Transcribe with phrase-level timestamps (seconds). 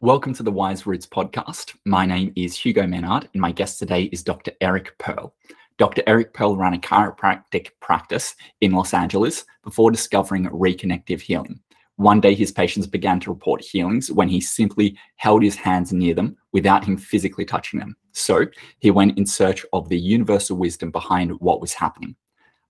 [0.00, 1.76] Welcome to the Wise Roots podcast.
[1.86, 4.50] My name is Hugo Menard, and my guest today is Dr.
[4.60, 5.34] Eric Pearl.
[5.78, 6.02] Dr.
[6.06, 11.58] Eric Pearl ran a chiropractic practice in Los Angeles before discovering reconnective healing.
[11.96, 16.12] One day, his patients began to report healings when he simply held his hands near
[16.12, 17.96] them without him physically touching them.
[18.12, 18.46] So
[18.80, 22.14] he went in search of the universal wisdom behind what was happening.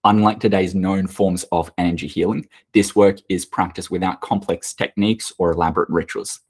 [0.04, 5.50] Unlike today's known forms of energy healing, this work is practiced without complex techniques or
[5.50, 6.40] elaborate rituals.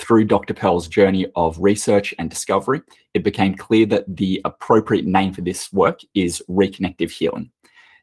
[0.00, 0.54] Through Dr.
[0.54, 2.80] Pearl's journey of research and discovery,
[3.12, 7.50] it became clear that the appropriate name for this work is reconnective healing.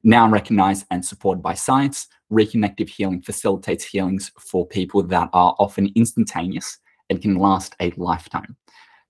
[0.03, 5.91] Now recognized and supported by science, reconnective healing facilitates healings for people that are often
[5.95, 6.77] instantaneous
[7.09, 8.55] and can last a lifetime.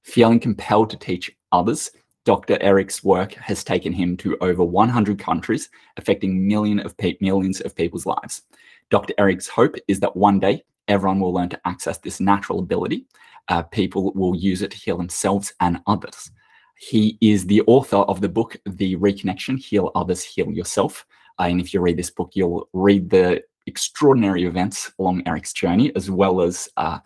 [0.03, 1.91] Feeling compelled to teach others,
[2.23, 2.57] Dr.
[2.61, 8.05] Eric's work has taken him to over 100 countries, affecting million of millions of people's
[8.05, 8.43] lives.
[8.89, 9.13] Dr.
[9.17, 13.05] Eric's hope is that one day everyone will learn to access this natural ability.
[13.49, 16.31] Uh, people will use it to heal themselves and others.
[16.77, 21.05] He is the author of the book, The Reconnection Heal Others, Heal Yourself.
[21.39, 25.95] Uh, and if you read this book, you'll read the extraordinary events along Eric's journey,
[25.95, 26.99] as well as uh,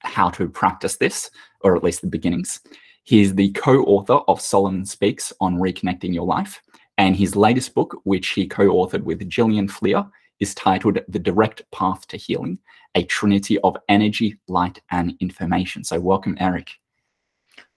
[0.00, 2.60] how to practice this, or at least the beginnings.
[3.04, 6.60] He is the co author of Solomon Speaks on Reconnecting Your Life.
[6.98, 10.04] And his latest book, which he co authored with Jillian Fleer,
[10.40, 12.58] is titled The Direct Path to Healing
[12.96, 15.84] A Trinity of Energy, Light, and Information.
[15.84, 16.70] So, welcome, Eric.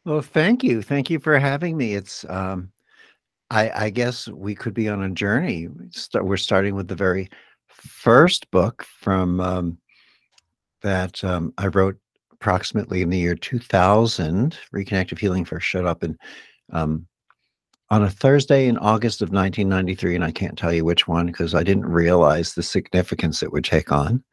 [0.06, 0.82] Well, thank you.
[0.82, 1.94] Thank you for having me.
[1.94, 2.72] It's, um,
[3.52, 5.68] I, I guess we could be on a journey.
[6.14, 7.30] We're starting with the very
[7.68, 9.78] first book from um,
[10.82, 11.98] that um, I wrote
[12.32, 14.58] approximately in the year 2000.
[14.74, 16.18] Reconnective Healing first showed up in
[16.72, 17.06] um,
[17.92, 21.56] on a Thursday in August of 1993, and I can't tell you which one because
[21.56, 24.24] I didn't realize the significance it would take on.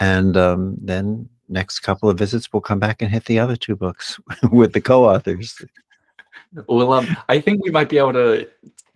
[0.00, 3.76] And um, then next couple of visits, we'll come back and hit the other two
[3.76, 4.18] books
[4.50, 5.60] with the co-authors.
[6.68, 8.48] Well, um, I think we might be able to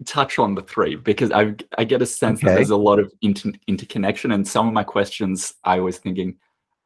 [0.05, 2.49] touch on the three because I I get a sense okay.
[2.49, 6.37] that there's a lot of inter interconnection, and some of my questions I was thinking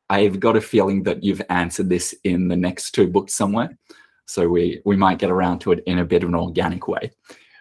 [0.08, 3.76] I've got a feeling that you've answered this in the next two books somewhere.
[4.26, 7.10] So we we might get around to it in a bit of an organic way.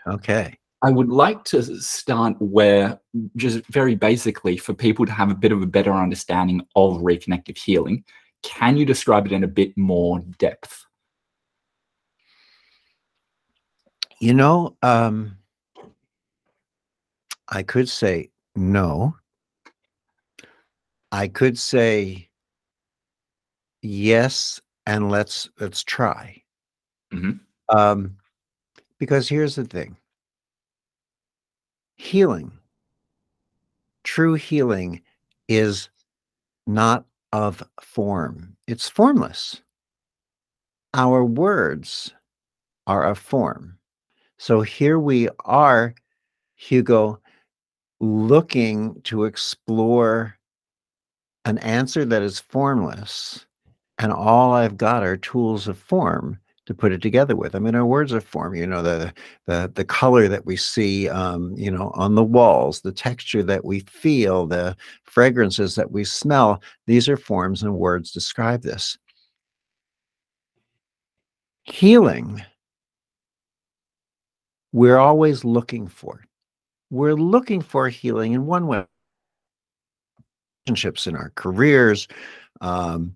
[0.08, 0.58] Okay.
[0.84, 3.00] I would like to start where,
[3.36, 7.58] just very basically, for people to have a bit of a better understanding of reconnective
[7.58, 8.04] healing,
[8.42, 10.86] can you describe it in a bit more depth?
[14.20, 15.38] You know, um,
[17.48, 19.16] I could say no.
[21.12, 22.30] I could say
[23.82, 26.42] yes, and let's let's try.
[27.14, 27.78] Mm-hmm.
[27.78, 28.18] Um,
[28.98, 29.98] because here's the thing
[32.02, 32.52] healing,
[34.04, 35.02] true healing
[35.48, 35.90] is
[36.66, 39.62] not of form, it's formless.
[40.94, 42.14] Our words
[42.88, 43.78] are a form.
[44.38, 45.94] So here we are,
[46.56, 47.22] Hugo,
[48.00, 50.36] looking to explore
[51.46, 53.46] an answer that is formless.
[54.00, 56.40] And all I've got are tools of form
[56.72, 57.56] to put it together with.
[57.56, 58.56] I mean, our words are form.
[58.56, 59.14] You know, the
[59.48, 63.66] the the color that we see, um, you know, on the walls, the texture that
[63.66, 66.62] we feel, the fragrances that we smell.
[66.88, 68.98] These are forms, and words describe this.
[71.66, 72.44] Healing.
[74.74, 76.24] We're always looking for.
[76.90, 78.86] We're looking for healing in one way.
[80.66, 82.08] Relationships in our careers,
[82.62, 83.16] um,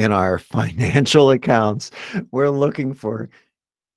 [0.00, 1.90] in our financial accounts.
[2.30, 3.28] We're looking for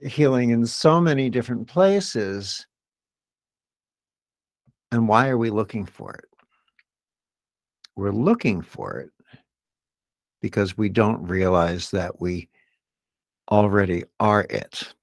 [0.02, 2.68] healing in so many different places.
[4.92, 6.26] And why are we looking for it?
[7.96, 9.12] We're looking for it
[10.42, 12.50] because we don't realize that we
[13.50, 14.94] already are it.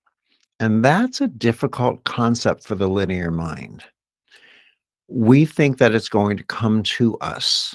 [0.59, 3.85] And that's a difficult concept for the linear mind.
[5.09, 7.75] We think that it's going to come to us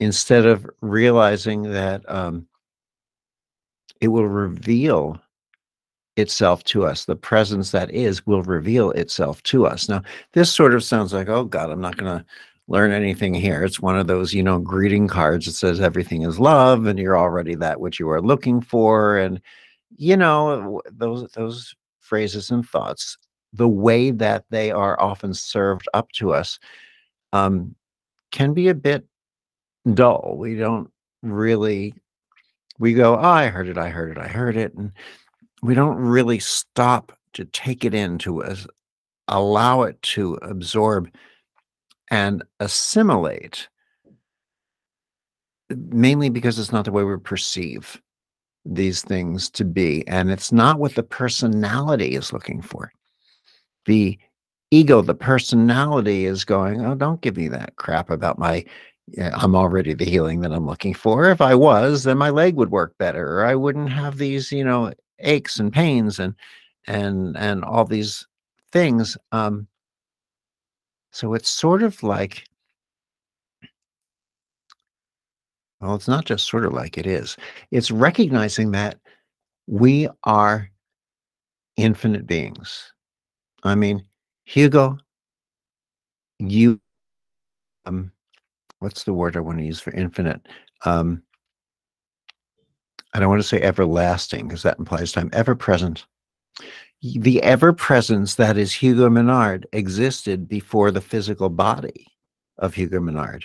[0.00, 2.46] instead of realizing that um,
[4.00, 5.20] it will reveal
[6.16, 7.04] itself to us.
[7.04, 9.88] The presence that is will reveal itself to us.
[9.88, 10.02] Now,
[10.32, 12.24] this sort of sounds like, oh God, I'm not going to
[12.66, 13.64] learn anything here.
[13.64, 17.18] It's one of those, you know, greeting cards that says everything is love and you're
[17.18, 19.16] already that which you are looking for.
[19.16, 19.40] And,
[19.96, 23.16] you know, those, those phrases and thoughts,
[23.52, 26.58] the way that they are often served up to us
[27.32, 27.74] um,
[28.32, 29.06] can be a bit
[29.94, 30.34] dull.
[30.36, 30.90] We don't
[31.22, 31.94] really,
[32.78, 34.74] we go, oh, I heard it, I heard it, I heard it.
[34.74, 34.92] And
[35.62, 38.56] we don't really stop to take it in, to uh,
[39.28, 41.10] allow it to absorb
[42.10, 43.68] and assimilate
[45.70, 48.00] mainly because it's not the way we perceive
[48.64, 50.06] these things to be.
[50.08, 52.92] And it's not what the personality is looking for.
[53.86, 54.18] The
[54.70, 58.64] ego, the personality is going, oh, don't give me that crap about my,
[59.34, 61.30] I'm already the healing that I'm looking for.
[61.30, 64.64] If I was, then my leg would work better, or I wouldn't have these, you
[64.64, 66.34] know, aches and pains and
[66.86, 68.26] and and all these
[68.72, 69.16] things.
[69.32, 69.68] Um,
[71.12, 72.44] so it's sort of like,
[75.80, 77.36] well, it's not just sort of like it is.
[77.70, 78.98] It's recognizing that
[79.66, 80.70] we are
[81.76, 82.92] infinite beings.
[83.62, 84.04] I mean,
[84.44, 84.98] Hugo,
[86.38, 86.80] you,
[87.86, 88.12] um,
[88.80, 90.40] what's the word I want to use for infinite?
[90.84, 91.22] Um,
[93.14, 95.30] I don't want to say everlasting because that implies time.
[95.32, 96.06] Ever present
[97.00, 102.06] the ever presence that is Hugo Menard existed before the physical body
[102.58, 103.44] of Hugo Menard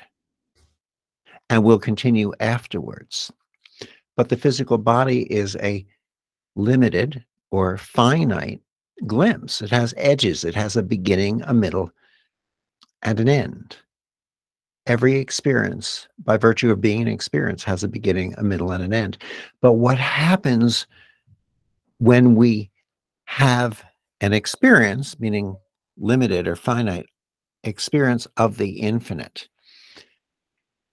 [1.49, 3.31] and will continue afterwards.
[4.15, 5.85] But the physical body is a
[6.55, 8.61] limited or finite
[9.05, 9.61] glimpse.
[9.61, 11.91] It has edges, it has a beginning, a middle,
[13.03, 13.77] and an end.
[14.85, 18.93] Every experience, by virtue of being an experience, has a beginning, a middle, and an
[18.93, 19.17] end.
[19.61, 20.87] But what happens
[21.99, 22.69] when we
[23.25, 23.83] have
[24.21, 25.55] an experience, meaning
[25.97, 27.05] limited or finite
[27.63, 29.47] experience of the infinite.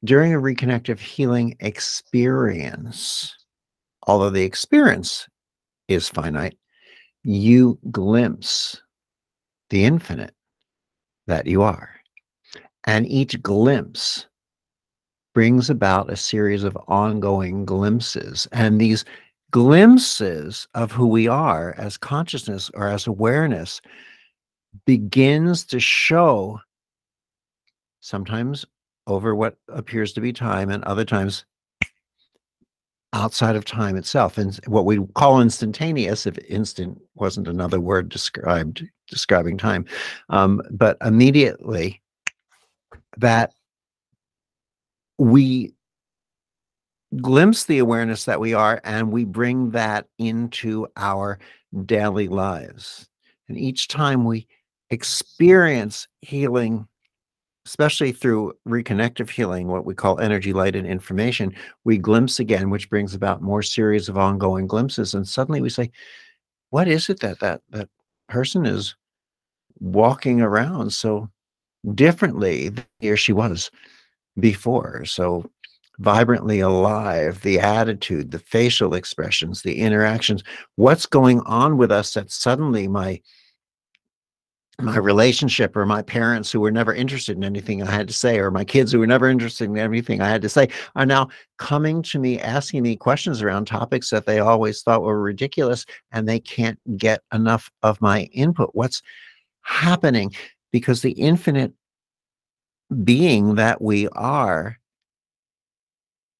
[0.05, 3.37] During a reconnective healing experience,
[4.07, 5.29] although the experience
[5.89, 6.57] is finite,
[7.23, 8.81] you glimpse
[9.69, 10.35] the infinite
[11.27, 12.00] that you are.
[12.85, 14.27] And each glimpse
[15.35, 18.49] brings about a series of ongoing glimpses.
[18.53, 19.05] And these
[19.51, 23.81] glimpses of who we are as consciousness or as awareness
[24.87, 26.61] begins to show
[28.01, 28.65] sometimes
[29.07, 31.45] over what appears to be time and other times
[33.13, 38.87] outside of time itself and what we call instantaneous if instant wasn't another word described
[39.09, 39.85] describing time
[40.29, 42.00] um, but immediately
[43.17, 43.53] that
[45.19, 45.75] we
[47.17, 51.39] glimpse the awareness that we are and we bring that into our
[51.85, 53.09] daily lives.
[53.49, 54.47] And each time we
[54.91, 56.87] experience healing,
[57.67, 61.55] especially through reconnective healing, what we call energy, light, and information,
[61.85, 65.15] we glimpse again, which brings about more series of ongoing glimpses.
[65.15, 65.91] And suddenly we say,
[66.71, 67.89] what is it that that, that
[68.29, 68.95] person is
[69.81, 71.29] walking around so
[71.95, 73.71] differently than she was
[74.39, 75.05] before?
[75.05, 75.51] So
[75.99, 80.43] vibrantly alive, the attitude, the facial expressions, the interactions,
[80.77, 83.21] what's going on with us that suddenly my
[84.83, 88.39] my relationship or my parents who were never interested in anything I had to say,
[88.39, 91.29] or my kids who were never interested in anything I had to say, are now
[91.59, 96.27] coming to me asking me questions around topics that they always thought were ridiculous and
[96.27, 98.71] they can't get enough of my input.
[98.73, 99.03] What's
[99.63, 100.33] happening?
[100.73, 101.73] Because the infinite
[103.05, 104.79] being that we are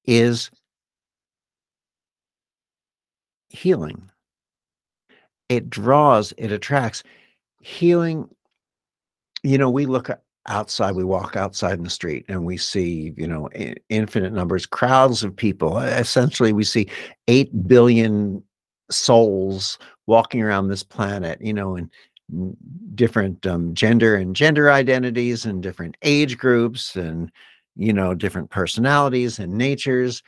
[0.05, 0.51] is
[3.49, 4.09] healing.
[5.49, 7.03] It draws, it attracts.
[7.61, 8.29] Healing,
[9.43, 10.09] you know, we look
[10.47, 13.49] outside, we walk outside in the street and we see, you know,
[13.89, 15.77] infinite numbers, crowds of people.
[15.77, 16.89] Essentially, we see
[17.27, 18.41] 8 billion
[18.89, 21.89] souls walking around this planet, you know, and
[22.95, 27.31] different um, gender and gender identities and different age groups and
[27.75, 30.23] you know, different personalities and natures.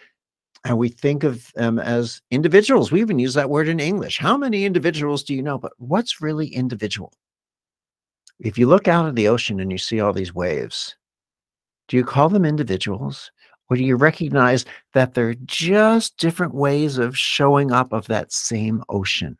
[0.65, 2.91] And we think of them as individuals.
[2.91, 4.17] We even use that word in English.
[4.17, 5.57] How many individuals do you know?
[5.57, 7.11] But what's really individual?
[8.39, 10.95] If you look out at the ocean and you see all these waves,
[11.89, 13.29] do you call them individuals?
[13.69, 18.83] Or do you recognize that they're just different ways of showing up of that same
[18.89, 19.37] ocean?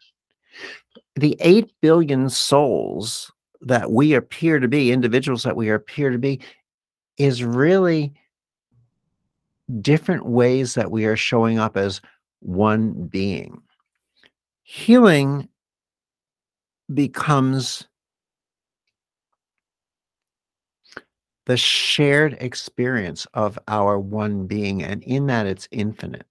[1.16, 6.40] The 8 billion souls that we appear to be, individuals that we appear to be,
[7.18, 8.14] is really
[9.82, 12.02] different ways that we are showing up as
[12.40, 13.62] one being.
[14.64, 15.48] Healing
[16.94, 17.88] becomes
[21.46, 26.26] the shared experience of our one being, and in that it's infinite.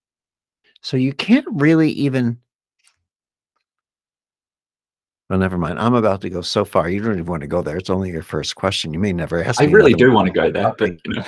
[0.80, 2.38] So you can't really even.
[5.32, 5.78] Well, never mind.
[5.78, 6.90] I'm about to go so far.
[6.90, 7.78] You don't even want to go there.
[7.78, 8.92] It's only your first question.
[8.92, 9.62] You may never ask.
[9.62, 11.24] I really do want to go there, but you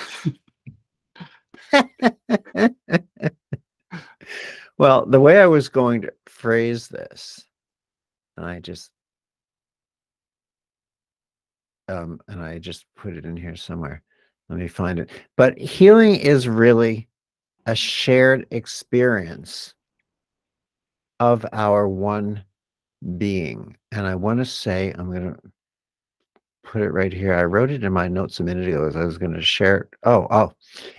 [1.73, 2.69] know.
[4.77, 7.47] well, the way I was going to phrase this,
[8.37, 8.91] and I just
[11.89, 14.03] um, and I just put it in here somewhere.
[14.51, 15.09] Let me find it.
[15.39, 17.09] But healing is really
[17.65, 19.73] a shared experience
[21.21, 22.45] of our one
[23.19, 23.77] being.
[23.93, 25.41] And I want to say, I'm going to
[26.63, 27.35] put it right here.
[27.35, 29.77] I wrote it in my notes a minute ago as I was going to share
[29.79, 29.89] it.
[30.05, 30.53] Oh, oh,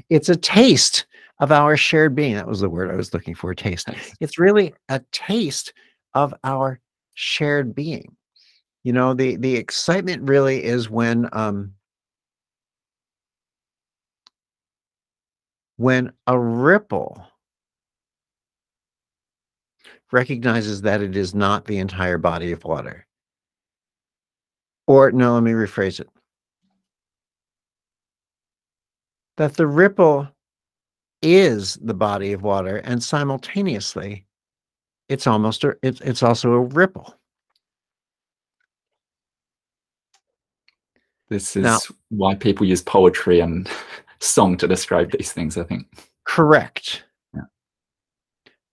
[0.09, 1.05] it's a taste
[1.39, 2.35] of our shared being.
[2.35, 3.89] That was the word I was looking for taste.
[4.19, 5.73] It's really a taste
[6.13, 6.79] of our
[7.15, 8.15] shared being.
[8.83, 11.73] You know, the, the excitement really is when, um,
[15.77, 17.25] when a ripple
[20.11, 23.05] recognizes that it is not the entire body of water.
[24.87, 26.09] Or, no, let me rephrase it.
[29.37, 30.27] That the ripple
[31.21, 34.25] is the body of water, and simultaneously,
[35.09, 37.15] it's almost a, it's, it's also a ripple.
[41.29, 43.67] This is now, why people use poetry and
[44.19, 45.87] song to describe these things, I think.
[46.25, 47.04] Correct.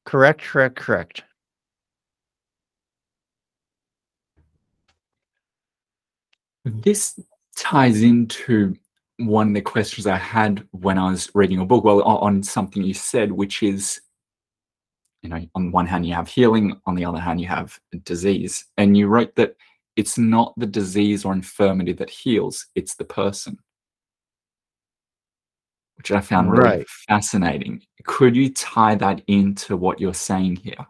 [0.04, 1.22] Correct, correct, correct.
[6.64, 7.18] This
[7.56, 8.76] ties into
[9.18, 12.82] one of the questions I had when I was reading your book, well, on something
[12.82, 14.00] you said, which is,
[15.22, 18.64] you know, on one hand you have healing, on the other hand you have disease.
[18.76, 19.56] And you wrote that
[19.96, 23.58] it's not the disease or infirmity that heals, it's the person.
[26.02, 26.88] Which I found really right.
[26.88, 27.80] fascinating.
[28.04, 30.84] Could you tie that into what you're saying here?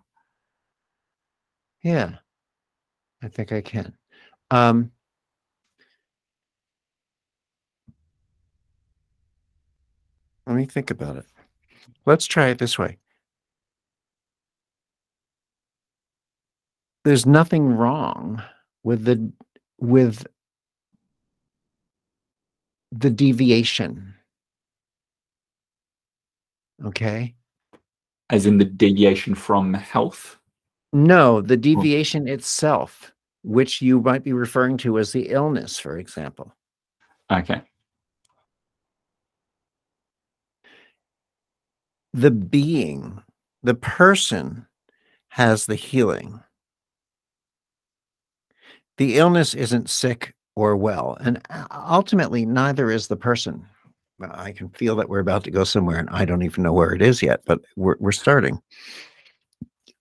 [1.83, 2.15] Yeah,
[3.23, 3.95] I think I can.
[4.51, 4.91] Um,
[10.47, 11.27] Let me think about it.
[12.05, 12.99] Let's try it this way.
[17.05, 18.43] There's nothing wrong
[18.83, 19.33] with the
[19.79, 20.27] with
[22.91, 24.15] the deviation.
[26.85, 27.35] Okay?
[28.31, 30.39] As in the deviation from health?
[30.93, 31.57] No, the oh.
[31.57, 33.13] deviation itself,
[33.43, 36.55] which you might be referring to as the illness, for example.
[37.31, 37.63] Okay.
[42.13, 43.23] the being,
[43.63, 44.67] the person
[45.29, 46.41] has the healing.
[48.99, 53.67] The illness isn't sick or well, and ultimately, neither is the person.
[54.31, 56.93] I can feel that we're about to go somewhere, and I don't even know where
[56.93, 58.61] it is yet, but we're, we're starting.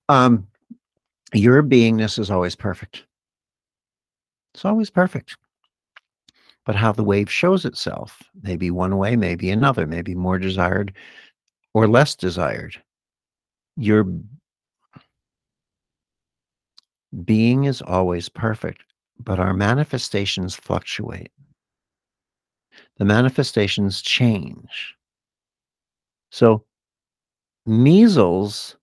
[0.09, 0.47] Um,
[1.33, 3.05] your beingness is always perfect.
[4.53, 5.37] It's always perfect.
[6.65, 10.93] But how the wave shows itself, maybe one way, maybe another, maybe more desired,
[11.73, 12.75] or less desired.
[13.77, 14.05] Your
[17.25, 18.83] being is always perfect,
[19.19, 21.31] but our manifestations fluctuate.
[22.97, 24.95] The manifestations change.
[26.29, 26.65] So,
[27.65, 28.77] measles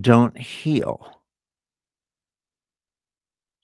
[0.00, 1.22] don't heal.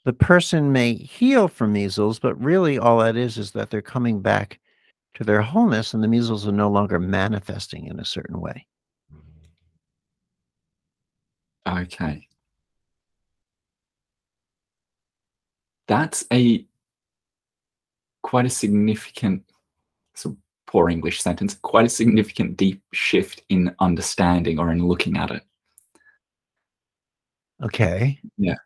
[0.04, 4.20] The person may heal from measles, but really all that is is that they're coming
[4.20, 4.60] back
[5.14, 8.66] to their wholeness, and the measles are no longer manifesting in a certain way.
[11.66, 12.28] Okay.
[15.86, 16.66] That's a
[18.24, 19.44] quite a significant,
[20.14, 20.34] so
[20.66, 25.42] poor English sentence, quite a significant deep shift in understanding or in looking at it.
[27.62, 28.18] Okay.
[28.38, 28.56] Yeah.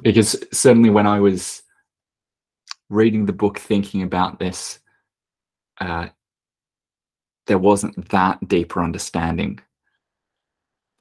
[0.00, 1.64] Because certainly when I was
[2.88, 4.78] reading the book, thinking about this,
[5.80, 6.06] uh,
[7.48, 9.58] there wasn't that deeper understanding.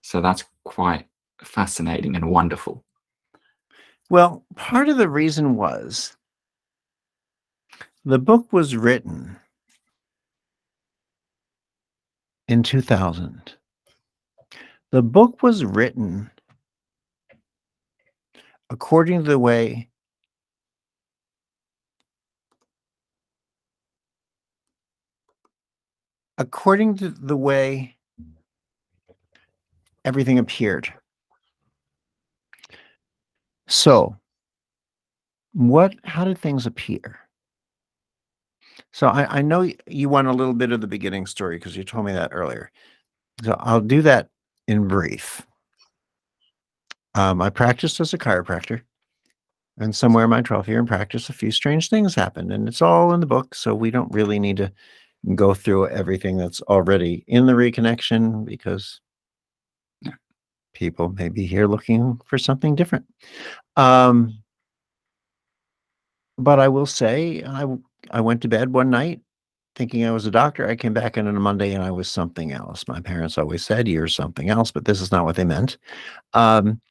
[0.02, 1.08] So that's quite
[1.44, 2.84] fascinating and wonderful.
[4.10, 6.18] Well, part of the reason was
[8.06, 9.36] the book was written
[12.48, 13.56] in 2000.
[14.92, 16.30] The book was written
[18.70, 19.90] according to the way
[26.38, 27.96] according to the way
[30.04, 30.94] everything appeared.
[33.68, 34.16] So,
[35.54, 35.96] what?
[36.04, 37.25] How did things appear?
[38.96, 41.84] So I, I know you want a little bit of the beginning story because you
[41.84, 42.72] told me that earlier.
[43.44, 44.30] So I'll do that
[44.70, 45.46] in brief.
[47.14, 48.84] Um, I practiced as a chiropractor,
[49.78, 52.82] and somewhere in my 12 year in practice, a few strange things happened, and it's
[52.82, 54.72] all in the book, so we don't really need to
[55.36, 59.02] go through everything that's already in the reconnection because
[60.74, 63.06] people may be here looking for something different.
[63.76, 64.42] Um,
[66.38, 67.66] but I will say, I
[68.12, 69.22] I went to bed one night
[69.76, 70.68] thinking I was a doctor.
[70.68, 72.88] I came back in on a Monday and I was something else.
[72.88, 75.78] My parents always said, You're something else, but this is not what they meant.
[76.34, 76.82] Um,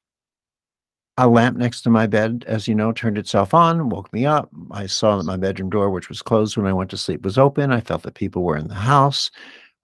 [1.16, 4.50] a lamp next to my bed, as you know, turned itself on, woke me up.
[4.72, 7.38] I saw that my bedroom door, which was closed when I went to sleep, was
[7.38, 7.72] open.
[7.72, 9.30] I felt that people were in the house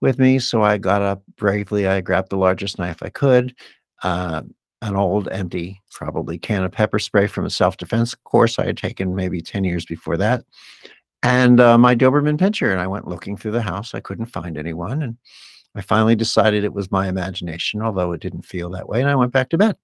[0.00, 0.40] with me.
[0.40, 1.86] So I got up bravely.
[1.86, 3.54] I grabbed the largest knife I could,
[4.02, 4.42] uh,
[4.82, 8.76] an old empty, probably can of pepper spray from a self defense course I had
[8.76, 10.44] taken maybe 10 years before that,
[11.22, 12.70] and uh, my Doberman pinscher.
[12.70, 13.94] And I went looking through the house.
[13.94, 15.02] I couldn't find anyone.
[15.02, 15.16] And
[15.74, 19.00] I finally decided it was my imagination, although it didn't feel that way.
[19.00, 19.76] And I went back to bed.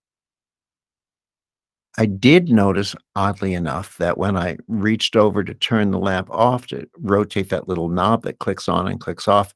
[1.99, 6.67] I did notice, oddly enough, that when I reached over to turn the lamp off
[6.69, 9.55] to rotate that little knob that clicks on and clicks off,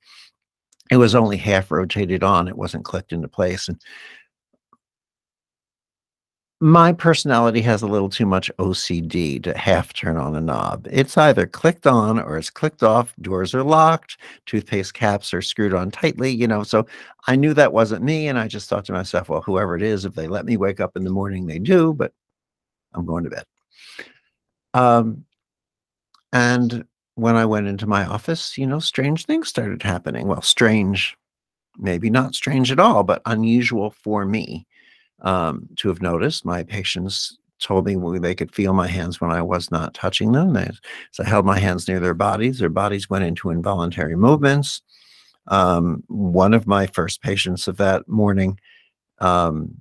[0.90, 2.48] it was only half rotated on.
[2.48, 3.68] It wasn't clicked into place.
[3.68, 3.80] And
[6.62, 10.86] my personality has a little too much OCD to half turn on a knob.
[10.90, 13.14] It's either clicked on or it's clicked off.
[13.22, 14.18] Doors are locked.
[14.44, 16.62] Toothpaste caps are screwed on tightly, you know.
[16.62, 16.86] So
[17.26, 18.28] I knew that wasn't me.
[18.28, 20.80] And I just thought to myself, well, whoever it is, if they let me wake
[20.80, 21.94] up in the morning, they do.
[21.94, 22.12] But
[22.92, 23.44] I'm going to bed.
[24.74, 25.24] Um,
[26.34, 30.26] and when I went into my office, you know, strange things started happening.
[30.26, 31.16] Well, strange,
[31.78, 34.66] maybe not strange at all, but unusual for me
[35.22, 36.44] um, to have noticed.
[36.44, 40.54] My patients told me they could feel my hands when I was not touching them.
[40.54, 40.70] They,
[41.12, 42.58] so I held my hands near their bodies.
[42.58, 44.82] Their bodies went into involuntary movements.
[45.46, 48.58] Um, one of my first patients of that morning
[49.18, 49.74] um,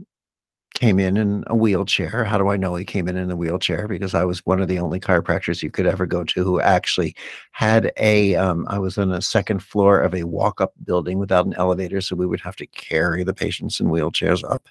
[0.74, 2.24] came in in a wheelchair.
[2.24, 3.88] How do I know he came in in a wheelchair?
[3.88, 7.16] Because I was one of the only chiropractors you could ever go to who actually
[7.52, 8.36] had a.
[8.36, 12.16] Um, I was on a second floor of a walk-up building without an elevator, so
[12.16, 14.68] we would have to carry the patients in wheelchairs up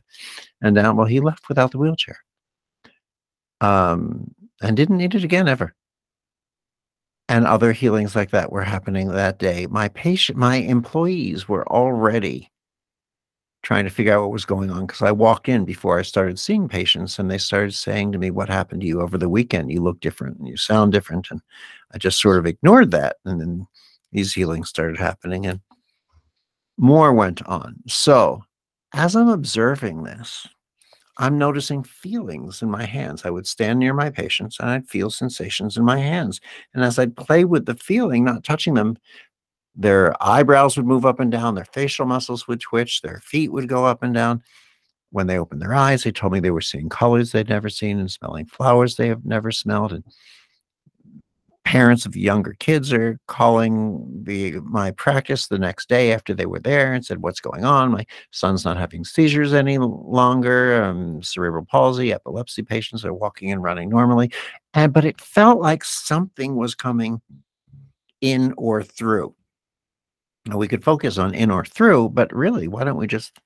[0.63, 0.97] and down.
[0.97, 2.19] Well, he left without the wheelchair,
[3.61, 5.75] um, and didn't need it again ever.
[7.29, 9.67] And other healings like that were happening that day.
[9.67, 12.51] My patient, my employees were already
[13.63, 16.39] trying to figure out what was going on because I walked in before I started
[16.39, 19.71] seeing patients and they started saying to me, What happened to you over the weekend?
[19.71, 21.31] You look different and you sound different.
[21.31, 21.41] And
[21.93, 23.17] I just sort of ignored that.
[23.25, 23.67] And then
[24.13, 25.61] these healings started happening and
[26.79, 27.77] more went on.
[27.87, 28.43] So
[28.95, 30.47] as I'm observing this,
[31.19, 33.25] I'm noticing feelings in my hands.
[33.25, 36.41] I would stand near my patients and I'd feel sensations in my hands.
[36.75, 38.97] And as I'd play with the feeling, not touching them,
[39.77, 43.69] their eyebrows would move up and down, their facial muscles would twitch, their feet would
[43.69, 44.43] go up and down.
[45.11, 47.99] When they opened their eyes, they told me they were seeing colors they'd never seen
[47.99, 49.93] and smelling flowers they have never smelled.
[49.93, 50.05] And
[51.69, 56.59] parents of younger kids are calling the my practice the next day after they were
[56.59, 57.93] there and said, "What's going on?
[57.93, 60.83] My son's not having seizures any longer.
[60.83, 64.33] Um, cerebral palsy, epilepsy patients are walking and running normally."
[64.73, 67.21] And but it felt like something was coming
[68.23, 69.35] in or through
[70.47, 73.39] Now we could focus on in or through, but really, why don't we just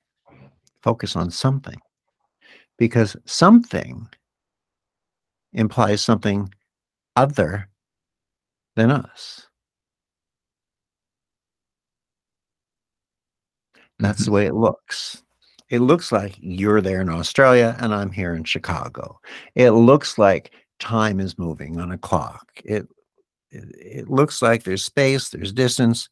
[0.81, 1.79] focus on something?
[2.77, 4.07] Because something
[5.53, 6.53] implies something
[7.17, 7.69] other
[8.75, 9.47] than us.
[13.99, 14.25] That's mm-hmm.
[14.25, 15.23] the way it looks.
[15.69, 19.19] It looks like you're there in Australia and I'm here in Chicago.
[19.55, 22.47] It looks like time is moving on a clock.
[22.63, 22.87] It,
[23.49, 26.09] it, it looks like there's space, there's distance,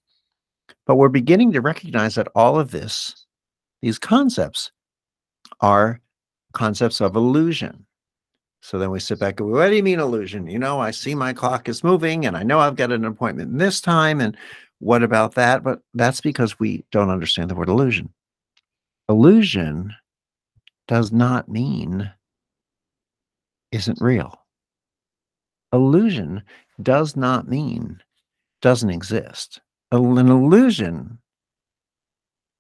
[0.88, 3.26] but we're beginning to recognize that all of this,
[3.82, 4.72] these concepts,
[5.60, 6.00] are
[6.54, 7.86] concepts of illusion.
[8.62, 10.48] So then we sit back and what do you mean illusion?
[10.48, 13.58] You know, I see my clock is moving and I know I've got an appointment
[13.58, 14.22] this time.
[14.22, 14.38] And
[14.80, 15.64] what about that?
[15.64, 18.10] But that's because we don't understand the word illusion.
[19.10, 19.94] Illusion
[20.88, 22.12] does not mean
[23.72, 24.40] isn't real.
[25.74, 26.44] Illusion
[26.82, 28.02] does not mean
[28.62, 29.60] doesn't exist
[29.92, 31.18] an illusion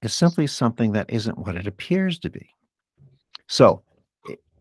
[0.01, 2.49] is simply something that isn't what it appears to be.
[3.47, 3.83] So,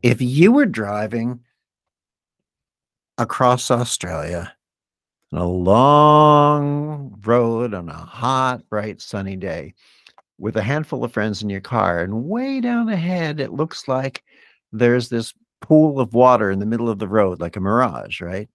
[0.02, 1.40] if you were driving
[3.18, 4.54] across Australia
[5.32, 9.74] on a long road on a hot, bright, sunny day
[10.38, 14.24] with a handful of friends in your car, and way down ahead, it looks like
[14.72, 18.48] there's this pool of water in the middle of the road, like a mirage, right?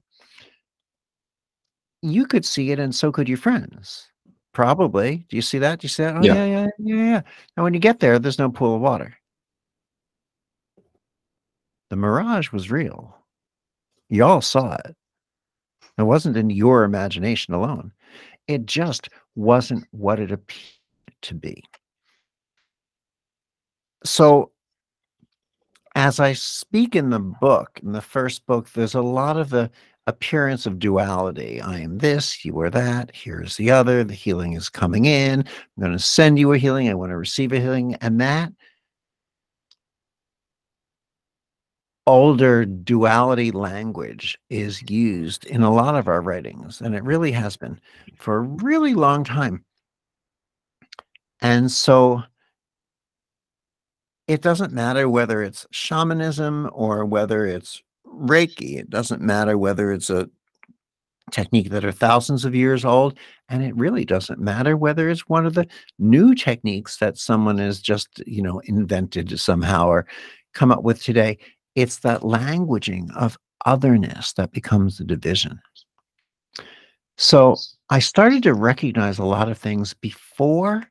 [2.05, 4.07] you could see it, and so could your friends.
[4.53, 5.25] Probably.
[5.29, 5.79] Do you see that?
[5.79, 6.15] Do you see that?
[6.15, 7.21] Oh, yeah, yeah, yeah, yeah.
[7.57, 9.15] Now, when you get there, there's no pool of water.
[11.89, 13.17] The mirage was real.
[14.09, 14.95] Y'all saw it.
[15.97, 17.91] It wasn't in your imagination alone.
[18.47, 20.61] It just wasn't what it appeared
[21.23, 21.63] to be.
[24.03, 24.51] So,
[25.95, 29.71] as I speak in the book, in the first book, there's a lot of the
[30.07, 31.61] appearance of duality.
[31.61, 35.39] I am this, you are that, here's the other, the healing is coming in.
[35.39, 37.95] I'm going to send you a healing, I want to receive a healing.
[38.01, 38.51] And that
[42.07, 47.57] older duality language is used in a lot of our writings, and it really has
[47.57, 47.79] been
[48.15, 49.63] for a really long time.
[51.41, 52.23] And so
[54.27, 60.09] it doesn't matter whether it's shamanism or whether it's Reiki, it doesn't matter whether it's
[60.09, 60.29] a
[61.31, 63.17] technique that are thousands of years old
[63.49, 67.79] and it really doesn't matter whether it's one of the new techniques that someone has
[67.81, 70.05] just you know invented somehow or
[70.53, 71.35] come up with today
[71.75, 75.59] it's that languaging of otherness that becomes the division.
[77.17, 77.57] So
[77.89, 80.83] I started to recognize a lot of things before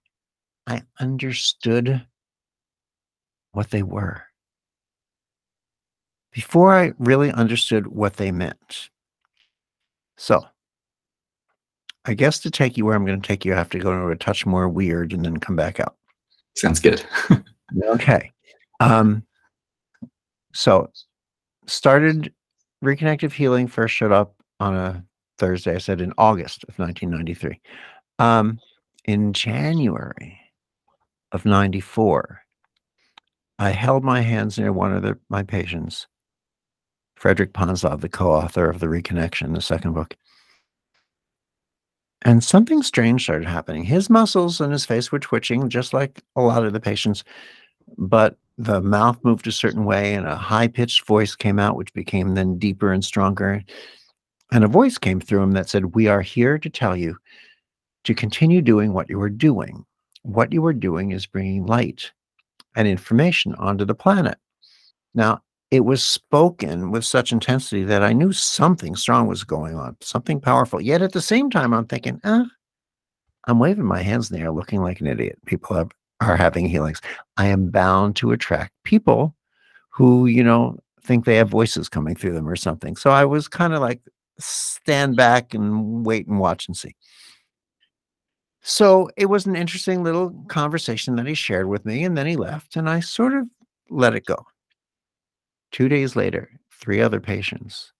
[0.66, 2.04] I understood
[3.52, 4.22] what they were.
[6.32, 8.90] Before I really understood what they meant.
[10.16, 10.44] So
[12.06, 13.92] I guess to take you where I'm going to take you, I have to go
[13.92, 15.96] into a touch more weird and then come back out.
[16.56, 17.04] Sounds good.
[17.84, 18.32] okay.
[18.80, 19.24] Um,
[20.54, 20.90] so
[21.66, 22.32] started
[22.82, 25.04] reconnective healing first showed up on a
[25.38, 25.74] Thursday.
[25.74, 27.60] I said in August of 1993.
[28.18, 28.60] Um,
[29.04, 30.38] in January
[31.32, 32.40] of 94,
[33.58, 36.06] I held my hands near one of the, my patients,
[37.16, 40.14] Frederick Ponzlov, the co-author of The Reconnection, the second book.
[42.22, 43.84] And something strange started happening.
[43.84, 47.22] His muscles and his face were twitching, just like a lot of the patients,
[47.98, 51.92] but the mouth moved a certain way and a high pitched voice came out, which
[51.92, 53.62] became then deeper and stronger.
[54.52, 57.16] And a voice came through him that said, We are here to tell you
[58.04, 59.84] to continue doing what you are doing.
[60.22, 62.12] What you are doing is bringing light
[62.76, 64.38] and information onto the planet.
[65.14, 69.96] Now, it was spoken with such intensity that I knew something strong was going on,
[70.00, 70.80] something powerful.
[70.80, 72.44] Yet at the same time, I'm thinking, eh,
[73.46, 75.38] I'm waving my hands in the air looking like an idiot.
[75.46, 75.90] People have
[76.24, 77.00] are having healings.
[77.36, 79.34] I am bound to attract people
[79.90, 82.96] who, you know, think they have voices coming through them or something.
[82.96, 84.00] So I was kind of like,
[84.38, 86.96] stand back and wait and watch and see.
[88.62, 92.34] So it was an interesting little conversation that he shared with me, and then he
[92.36, 93.46] left, and I sort of
[93.90, 94.44] let it go.
[95.70, 97.92] Two days later, three other patients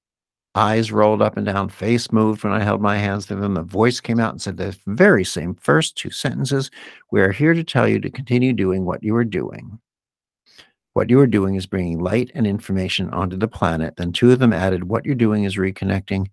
[0.57, 3.55] Eyes rolled up and down, face moved when I held my hands to them.
[3.55, 6.71] The voice came out and said the very same first two sentences
[7.11, 9.81] We are here to tell you to continue doing what you are doing.
[10.93, 13.97] What you are doing is bringing light and information onto the planet.
[13.97, 16.29] Then two of them added, What you're doing is reconnecting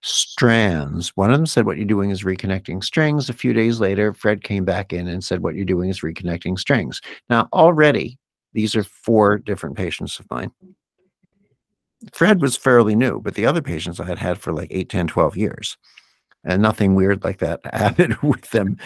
[0.00, 1.08] strands.
[1.16, 3.28] One of them said, What you're doing is reconnecting strings.
[3.28, 6.56] A few days later, Fred came back in and said, What you're doing is reconnecting
[6.56, 7.00] strings.
[7.28, 8.16] Now, already,
[8.52, 10.52] these are four different patients of mine.
[12.12, 15.06] Fred was fairly new, but the other patients I had had for like 8, 10,
[15.08, 15.76] 12 years.
[16.44, 18.76] And nothing weird like that happened with them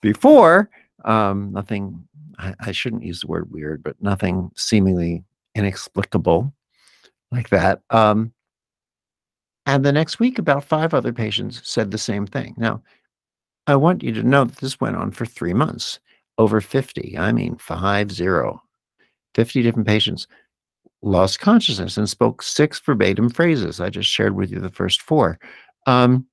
[0.00, 0.70] before.
[1.04, 2.06] Um, nothing,
[2.38, 6.52] I, I shouldn't use the word weird, but nothing seemingly inexplicable
[7.32, 7.80] like that.
[7.90, 8.32] Um,
[9.66, 12.54] and the next week, about five other patients said the same thing.
[12.56, 12.82] Now,
[13.66, 16.00] I want you to know that this went on for three months,
[16.38, 17.16] over 50.
[17.18, 18.62] I mean, five zero,
[19.34, 20.26] 50 different patients
[21.02, 23.80] lost consciousness and spoke six verbatim phrases.
[23.80, 25.38] I just shared with you the first four.
[25.86, 26.26] Um,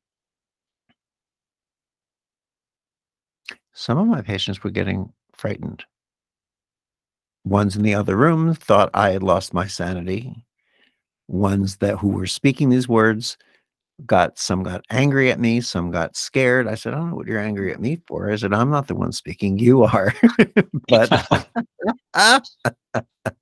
[3.73, 5.84] some of my patients were getting frightened.
[7.45, 10.34] Ones in the other room thought I had lost my sanity.
[11.27, 13.38] Ones that who were speaking these words
[14.06, 16.67] got some got angry at me, some got scared.
[16.67, 18.30] I said, I don't know what you're angry at me for.
[18.30, 20.13] I said, I'm not the one speaking, you are.
[20.88, 21.53] but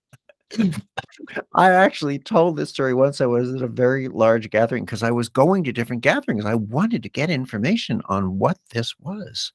[1.53, 3.21] I actually told this story once.
[3.21, 6.45] I was at a very large gathering because I was going to different gatherings.
[6.45, 9.51] I wanted to get information on what this was.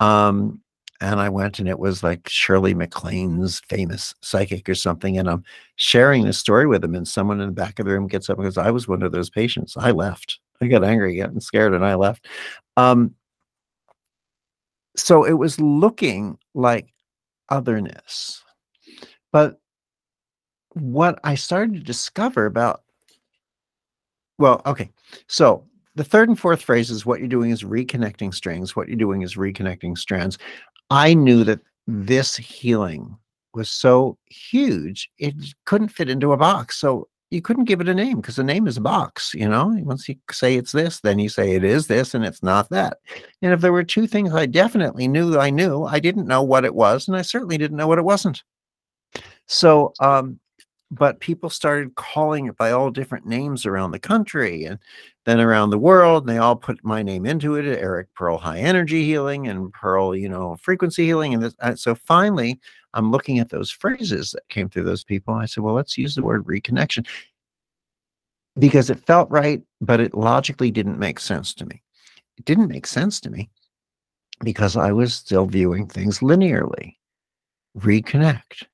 [0.00, 0.60] Um,
[1.00, 5.18] and I went and it was like Shirley MacLaine's famous psychic or something.
[5.18, 5.42] And I'm
[5.76, 8.38] sharing this story with him, and someone in the back of the room gets up
[8.38, 9.76] goes, I was one of those patients.
[9.76, 10.38] I left.
[10.60, 12.28] I got angry, getting scared, and I left.
[12.76, 13.16] Um,
[14.96, 16.92] so it was looking like
[17.48, 18.42] otherness.
[19.32, 19.58] But
[20.74, 22.82] what I started to discover about,
[24.38, 24.90] well, okay.
[25.26, 28.74] So the third and fourth phrases, what you're doing is reconnecting strings.
[28.74, 30.38] What you're doing is reconnecting strands.
[30.90, 33.16] I knew that this healing
[33.54, 35.34] was so huge, it
[35.66, 36.78] couldn't fit into a box.
[36.78, 39.74] So you couldn't give it a name because the name is a box, you know?
[39.82, 42.98] Once you say it's this, then you say it is this and it's not that.
[43.40, 46.64] And if there were two things I definitely knew I knew, I didn't know what
[46.64, 48.42] it was, and I certainly didn't know what it wasn't.
[49.46, 50.38] So um,
[50.92, 54.78] but people started calling it by all different names around the country and
[55.24, 56.24] then around the world.
[56.24, 60.14] And they all put my name into it Eric Pearl High Energy Healing and Pearl,
[60.14, 61.32] you know, Frequency Healing.
[61.32, 62.60] And this, uh, so finally,
[62.92, 65.32] I'm looking at those phrases that came through those people.
[65.32, 67.06] I said, well, let's use the word reconnection
[68.58, 71.82] because it felt right, but it logically didn't make sense to me.
[72.36, 73.48] It didn't make sense to me
[74.44, 76.96] because I was still viewing things linearly.
[77.78, 78.66] Reconnect.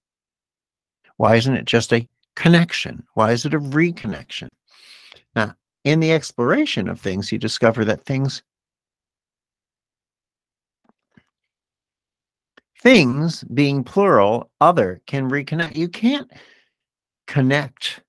[1.18, 3.04] Why isn't it just a connection?
[3.14, 4.48] Why is it a reconnection?
[5.36, 5.54] Now,
[5.84, 8.42] in the exploration of things, you discover that things
[12.80, 15.76] things being plural, other can reconnect.
[15.76, 16.30] You can't
[17.26, 18.00] connect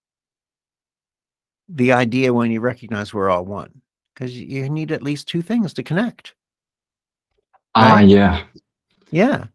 [1.68, 3.82] the idea when you recognize we're all one
[4.14, 6.36] because you need at least two things to connect.
[7.76, 8.44] Ah, uh, yeah.
[9.12, 9.46] Yeah.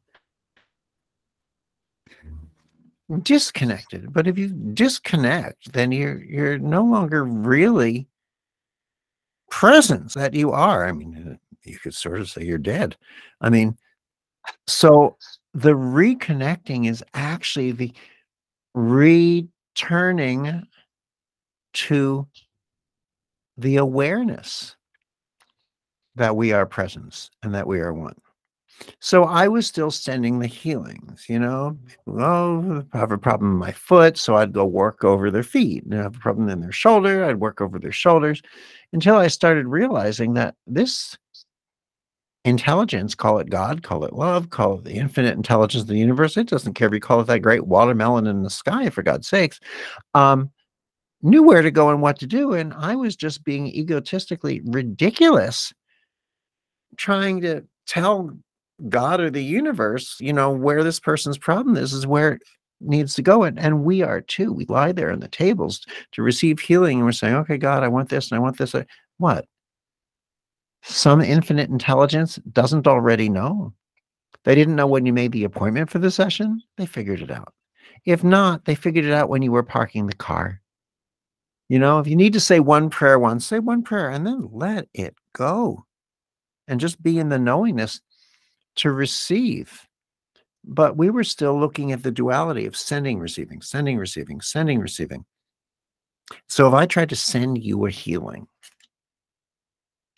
[3.23, 4.13] Disconnected.
[4.13, 8.09] But if you disconnect, then you're you're no longer really
[9.51, 10.87] presence that you are.
[10.87, 12.97] I mean, uh, you could sort of say you're dead.
[13.43, 13.77] I mean,
[14.67, 15.19] so
[15.53, 17.93] the reconnecting is actually the
[18.75, 20.67] returning
[21.75, 22.27] to
[23.59, 24.77] the awareness
[26.17, 28.17] that we are presence and that we are one.
[29.01, 31.79] So I was still sending the healings, you know.
[32.07, 35.85] Oh, I have a problem in my foot, so I'd go work over their feet.
[35.85, 38.43] And I have a problem in their shoulder, I'd work over their shoulders
[38.93, 41.17] until I started realizing that this
[42.45, 46.37] intelligence, call it God, call it love, call it the infinite intelligence of the universe.
[46.37, 49.29] It doesn't care if you call it that great watermelon in the sky, for God's
[49.29, 49.61] sakes.
[50.13, 50.51] Um,
[51.23, 52.53] knew where to go and what to do.
[52.53, 55.73] And I was just being egotistically ridiculous,
[56.99, 58.31] trying to tell
[58.89, 62.43] God or the universe, you know, where this person's problem is, is where it
[62.81, 63.43] needs to go.
[63.45, 64.53] And, and we are too.
[64.53, 66.99] We lie there on the tables to receive healing.
[66.99, 68.75] And we're saying, okay, God, I want this and I want this.
[68.75, 68.85] Uh,
[69.19, 69.47] what?
[70.83, 73.73] Some infinite intelligence doesn't already know.
[74.45, 76.61] They didn't know when you made the appointment for the session.
[76.77, 77.55] They figured it out.
[78.05, 80.61] If not, they figured it out when you were parking the car.
[81.71, 84.49] You know, if you need to say one prayer once, say one prayer and then
[84.53, 85.87] let it go
[86.69, 88.01] and just be in the knowingness
[88.77, 89.87] to receive.
[90.65, 95.25] But we were still looking at the duality of sending, receiving, sending, receiving, sending, receiving.
[96.49, 98.47] So if I tried to send you a healing,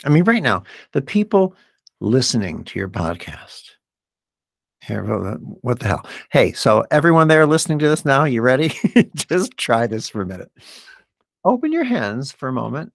[0.04, 1.56] I mean, right now, the people
[2.00, 3.70] listening to your podcast,
[4.82, 6.06] here, uh, what the hell?
[6.30, 8.72] Hey, so everyone there listening to this now, you ready?
[9.16, 10.52] just try this for a minute.
[11.44, 12.92] Open your hands for a moment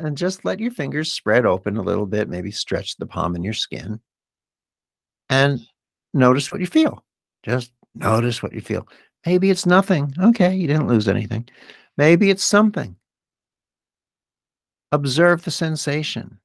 [0.00, 3.44] and just let your fingers spread open a little bit, maybe stretch the palm in
[3.44, 4.00] your skin
[5.34, 5.60] and
[6.12, 7.04] notice what you feel.
[7.42, 8.86] Just notice what you feel.
[9.26, 10.14] Maybe it's nothing.
[10.20, 11.48] Okay, you didn't lose anything.
[11.96, 12.96] Maybe it's something.
[14.92, 16.38] Observe the sensation.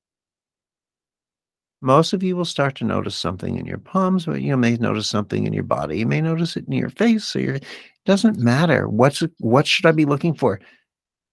[1.81, 5.07] Most of you will start to notice something in your palms, but you may notice
[5.07, 5.99] something in your body.
[5.99, 7.35] You may notice it in your face.
[7.35, 7.65] Or your, it
[8.05, 8.89] doesn't matter.
[8.89, 10.59] What's what should I be looking for?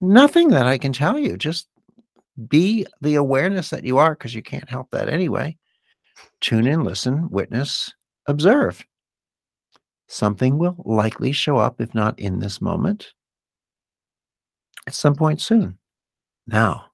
[0.01, 1.37] Nothing that I can tell you.
[1.37, 1.69] Just
[2.49, 5.57] be the awareness that you are, because you can't help that anyway.
[6.41, 7.93] Tune in, listen, witness,
[8.27, 8.85] observe.
[10.09, 13.13] Something will likely show up, if not in this moment,
[14.87, 15.79] at some point soon.
[16.47, 16.87] Now,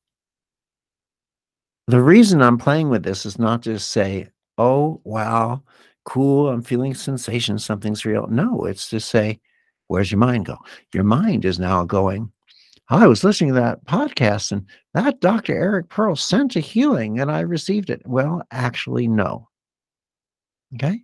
[1.88, 5.62] the reason I'm playing with this is not to say, oh, wow,
[6.04, 8.26] cool, I'm feeling sensation, something's real.
[8.28, 9.40] No, it's to say,
[9.88, 10.56] where's your mind go?
[10.94, 12.32] Your mind is now going,
[12.92, 15.54] I was listening to that podcast and that Dr.
[15.54, 18.02] Eric Pearl sent a healing and I received it.
[18.04, 19.48] Well, actually, no.
[20.74, 21.02] Okay.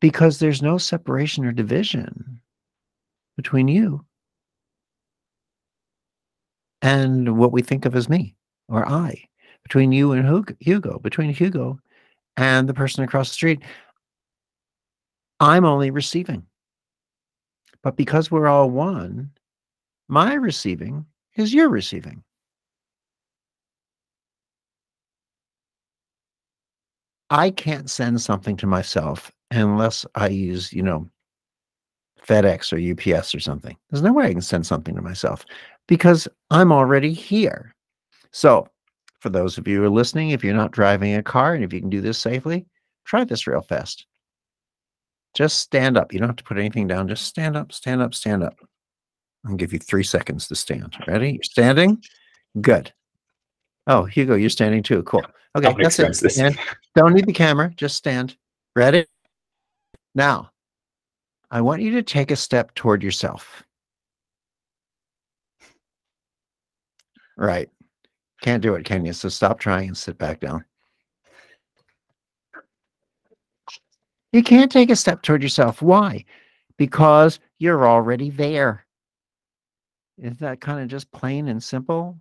[0.00, 2.40] Because there's no separation or division
[3.36, 4.04] between you
[6.80, 8.36] and what we think of as me
[8.68, 9.24] or I,
[9.64, 11.80] between you and Hugo, between Hugo
[12.36, 13.62] and the person across the street.
[15.40, 16.46] I'm only receiving.
[17.82, 19.32] But because we're all one,
[20.12, 22.22] my receiving is your receiving.
[27.30, 31.08] I can't send something to myself unless I use, you know,
[32.28, 33.74] FedEx or UPS or something.
[33.88, 35.46] There's no way I can send something to myself
[35.88, 37.74] because I'm already here.
[38.32, 38.68] So,
[39.20, 41.72] for those of you who are listening, if you're not driving a car and if
[41.72, 42.66] you can do this safely,
[43.06, 44.04] try this real fast.
[45.32, 46.12] Just stand up.
[46.12, 47.08] You don't have to put anything down.
[47.08, 48.58] Just stand up, stand up, stand up.
[49.46, 50.96] I'll give you three seconds to stand.
[51.06, 51.32] Ready?
[51.32, 52.02] You're standing?
[52.60, 52.92] Good.
[53.86, 55.02] Oh, Hugo, you're standing too.
[55.02, 55.24] Cool.
[55.56, 56.38] Okay, that's it.
[56.38, 56.56] And
[56.94, 57.72] don't need the camera.
[57.76, 58.36] Just stand.
[58.76, 59.06] Ready?
[60.14, 60.50] Now,
[61.50, 63.62] I want you to take a step toward yourself.
[67.36, 67.68] Right.
[68.40, 69.12] Can't do it, can you?
[69.12, 70.64] So stop trying and sit back down.
[74.32, 75.82] You can't take a step toward yourself.
[75.82, 76.24] Why?
[76.78, 78.86] Because you're already there.
[80.18, 82.18] Is that kind of just plain and simple?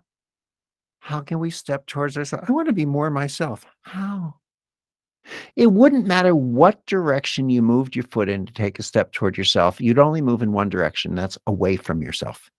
[1.00, 2.46] How can we step towards ourselves?
[2.48, 3.66] I want to be more myself.
[3.82, 4.36] How?
[5.56, 9.38] It wouldn't matter what direction you moved your foot in to take a step toward
[9.38, 9.80] yourself.
[9.80, 11.16] You'd only move in one direction.
[11.16, 12.50] That's away from yourself.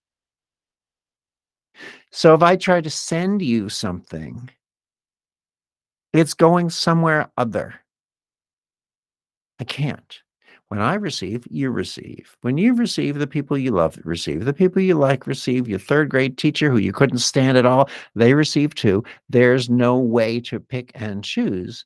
[2.10, 4.50] So if I try to send you something,
[6.12, 7.74] it's going somewhere other.
[9.58, 10.20] I can't.
[10.72, 12.34] When I receive, you receive.
[12.40, 14.46] When you receive, the people you love receive.
[14.46, 15.68] The people you like receive.
[15.68, 19.04] Your third grade teacher who you couldn't stand at all, they receive too.
[19.28, 21.84] There's no way to pick and choose.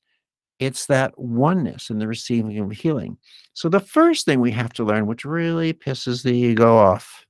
[0.61, 3.19] It's that oneness in the receiving of healing.
[3.55, 7.27] So the first thing we have to learn, which really pisses the ego off,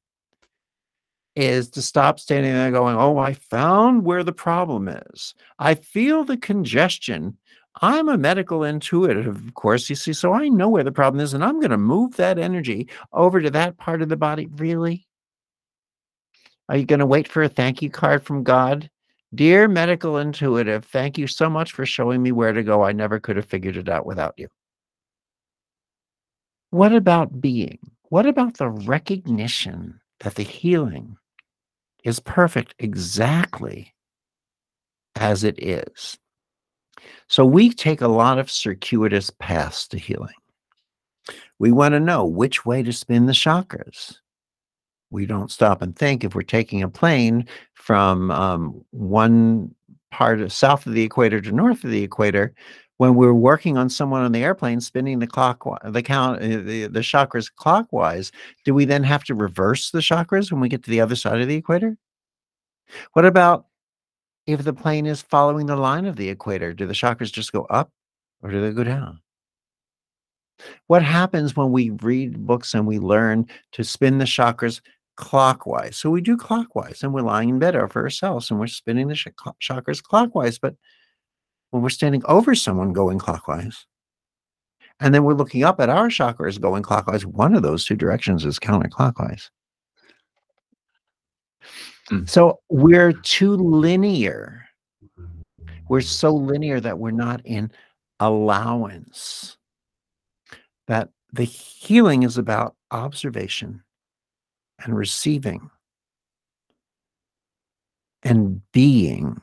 [1.37, 5.33] is to stop standing there going, Oh, I found where the problem is.
[5.59, 7.39] I feel the congestion.
[7.83, 11.35] I'm a medical intuitive, of course, you see, so I know where the problem is,
[11.35, 14.47] and I'm going to move that energy over to that part of the body.
[14.57, 15.07] Really?
[16.69, 18.91] Are you going to wait for a thank you card from God?
[19.35, 22.83] Dear medical intuitive, thank you so much for showing me where to go.
[22.83, 24.49] I never could have figured it out without you.
[26.71, 27.79] What about being?
[28.09, 31.17] What about the recognition that the healing
[32.05, 33.95] is perfect exactly
[35.15, 36.19] as it is?
[37.29, 40.35] So we take a lot of circuitous paths to healing.
[41.59, 44.17] We want to know which way to spin the chakras.
[45.11, 49.75] We don't stop and think if we're taking a plane from um, one
[50.11, 52.55] part of south of the equator to north of the equator.
[52.99, 56.87] When we're working on someone on the airplane, spinning the clock, the count, uh, the,
[56.87, 58.33] the chakras clockwise,
[58.65, 61.41] do we then have to reverse the chakras when we get to the other side
[61.43, 61.99] of the equator?
[63.13, 63.67] What about
[64.47, 67.63] if the plane is following the line of the equator, do the chakras just go
[67.65, 67.91] up
[68.43, 69.21] or do they go down?
[70.87, 74.81] What happens when we read books and we learn to spin the chakras
[75.17, 75.97] clockwise?
[75.97, 79.15] So we do clockwise and we're lying in bed over ourselves and we're spinning the
[79.15, 80.59] chakras clockwise.
[80.59, 80.77] But
[81.71, 83.87] when we're standing over someone going clockwise,
[84.99, 88.47] and then we're looking up at our chakras going clockwise, one of those two directions
[88.47, 89.51] is counterclockwise.
[92.11, 92.29] Mm.
[92.29, 94.63] So we're too linear.
[95.89, 97.71] We're so linear that we're not in
[98.21, 99.57] allowance.
[100.89, 103.83] That the healing is about observation
[104.85, 105.71] and receiving
[108.23, 109.41] and being.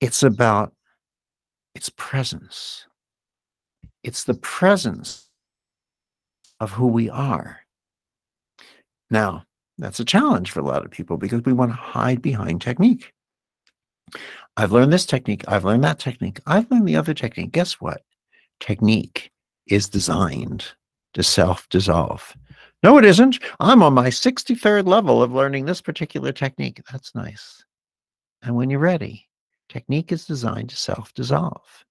[0.00, 0.72] It's about
[1.74, 2.86] its presence.
[4.02, 5.28] It's the presence
[6.58, 7.60] of who we are.
[9.10, 9.44] Now,
[9.80, 13.12] that's a challenge for a lot of people because we want to hide behind technique.
[14.56, 15.44] I've learned this technique.
[15.48, 16.40] I've learned that technique.
[16.46, 17.52] I've learned the other technique.
[17.52, 18.02] Guess what?
[18.58, 19.30] Technique
[19.66, 20.66] is designed
[21.14, 22.36] to self dissolve.
[22.82, 23.38] No, it isn't.
[23.60, 26.82] I'm on my 63rd level of learning this particular technique.
[26.90, 27.64] That's nice.
[28.42, 29.28] And when you're ready,
[29.68, 31.84] technique is designed to self dissolve.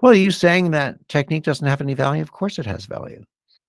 [0.00, 2.22] Well, are you saying that technique doesn't have any value?
[2.22, 3.24] Of course it has value.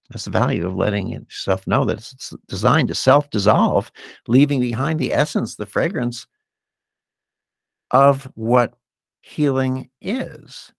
[0.10, 3.92] That's the value of letting yourself know that it's designed to self dissolve,
[4.28, 6.26] leaving behind the essence, the fragrance
[7.92, 8.74] of what
[9.22, 10.72] healing is.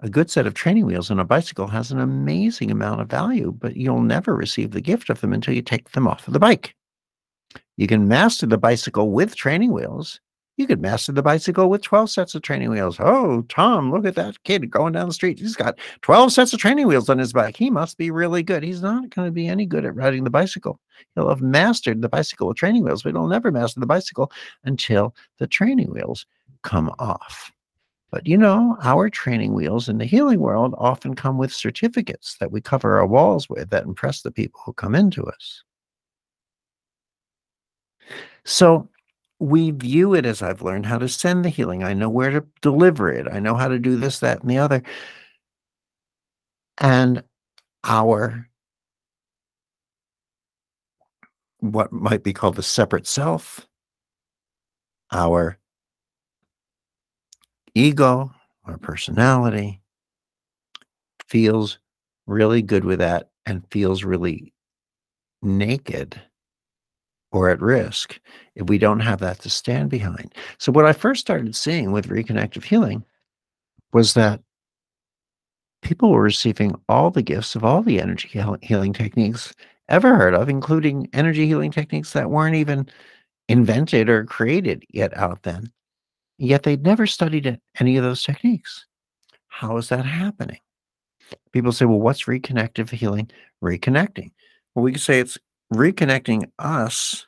[0.00, 3.52] A good set of training wheels on a bicycle has an amazing amount of value,
[3.52, 6.40] but you'll never receive the gift of them until you take them off of the
[6.40, 6.74] bike.
[7.76, 10.20] You can master the bicycle with training wheels
[10.56, 12.98] you could master the bicycle with 12 sets of training wheels.
[13.00, 15.38] Oh, Tom, look at that kid going down the street.
[15.38, 17.56] He's got 12 sets of training wheels on his bike.
[17.56, 18.62] He must be really good.
[18.62, 20.78] He's not going to be any good at riding the bicycle.
[21.14, 24.30] He'll have mastered the bicycle with training wheels, but he'll never master the bicycle
[24.64, 26.26] until the training wheels
[26.62, 27.50] come off.
[28.10, 32.52] But you know, our training wheels in the healing world often come with certificates that
[32.52, 35.64] we cover our walls with that impress the people who come into us.
[38.44, 38.88] So
[39.42, 41.82] we view it as I've learned how to send the healing.
[41.82, 43.26] I know where to deliver it.
[43.26, 44.84] I know how to do this, that, and the other.
[46.78, 47.24] And
[47.82, 48.48] our
[51.58, 53.66] what might be called the separate self,
[55.10, 55.58] our
[57.74, 58.32] ego,
[58.64, 59.80] our personality
[61.26, 61.78] feels
[62.26, 64.52] really good with that and feels really
[65.42, 66.20] naked
[67.32, 68.20] or at risk
[68.54, 70.34] if we don't have that to stand behind.
[70.58, 73.04] So, what I first started seeing with reconnective healing
[73.92, 74.40] was that
[75.82, 78.28] people were receiving all the gifts of all the energy
[78.62, 79.54] healing techniques
[79.88, 82.88] ever heard of, including energy healing techniques that weren't even
[83.48, 85.70] invented or created yet out then.
[86.38, 88.86] Yet they'd never studied any of those techniques.
[89.48, 90.60] How is that happening?
[91.52, 93.30] People say, well, what's reconnective healing?
[93.62, 94.32] Reconnecting.
[94.74, 95.38] Well, we could say it's
[95.72, 97.26] reconnecting us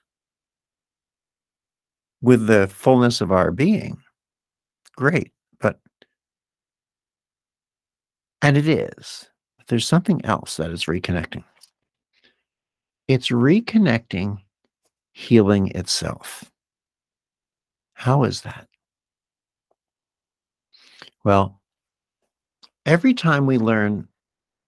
[2.20, 3.98] with the fullness of our being.
[4.96, 5.32] Great.
[5.60, 5.80] But,
[8.42, 9.28] and it is.
[9.58, 11.44] But there's something else that is reconnecting.
[13.08, 14.38] It's reconnecting
[15.12, 16.50] healing itself.
[17.94, 18.66] How is that?
[21.24, 21.60] Well,
[22.84, 24.08] every time we learn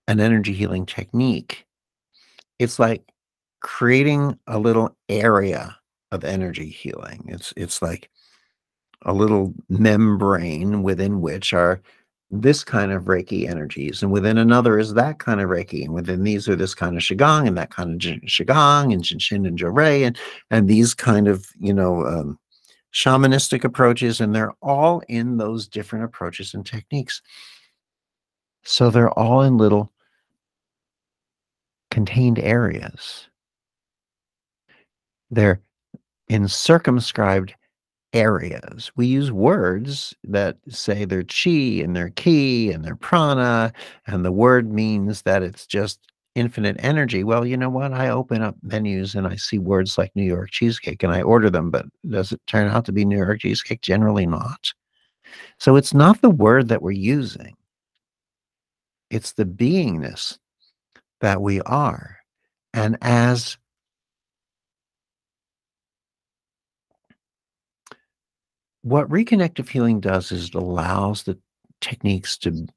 [0.09, 1.67] an energy healing technique,
[2.59, 3.03] it's like
[3.61, 5.77] creating a little area
[6.13, 7.25] of energy healing.
[7.29, 8.11] It's it's like
[9.03, 11.81] a little membrane within which are
[12.31, 16.25] this kind of Reiki energies, and within another is that kind of Reiki, and within
[16.25, 20.07] these are this kind of Qigong and that kind of Qigong and Jinshin and Johrei,
[20.07, 20.19] and
[20.51, 22.39] and these kind of you know um,
[22.93, 27.23] shamanistic approaches, and they're all in those different approaches and techniques.
[28.65, 29.93] So they're all in little
[31.91, 33.29] contained areas.
[35.37, 35.61] They're
[36.29, 37.55] in circumscribed
[38.15, 38.91] areas.
[38.97, 43.73] We use words that say they're chi and they're ki and they're prana,
[44.07, 46.01] and the word means that it's just
[46.35, 47.23] infinite energy.
[47.23, 47.93] Well, you know what?
[47.93, 51.51] I open up menus and I see words like New York cheesecake and I order
[51.51, 53.83] them, but does it turn out to be New York cheesecake?
[53.83, 54.73] Generally not.
[55.59, 57.55] So it's not the word that we're using,
[59.11, 60.39] it's the beingness
[61.21, 62.17] that we are.
[62.75, 63.59] And as
[68.87, 71.37] what reconnective healing does is it allows the
[71.81, 72.69] techniques to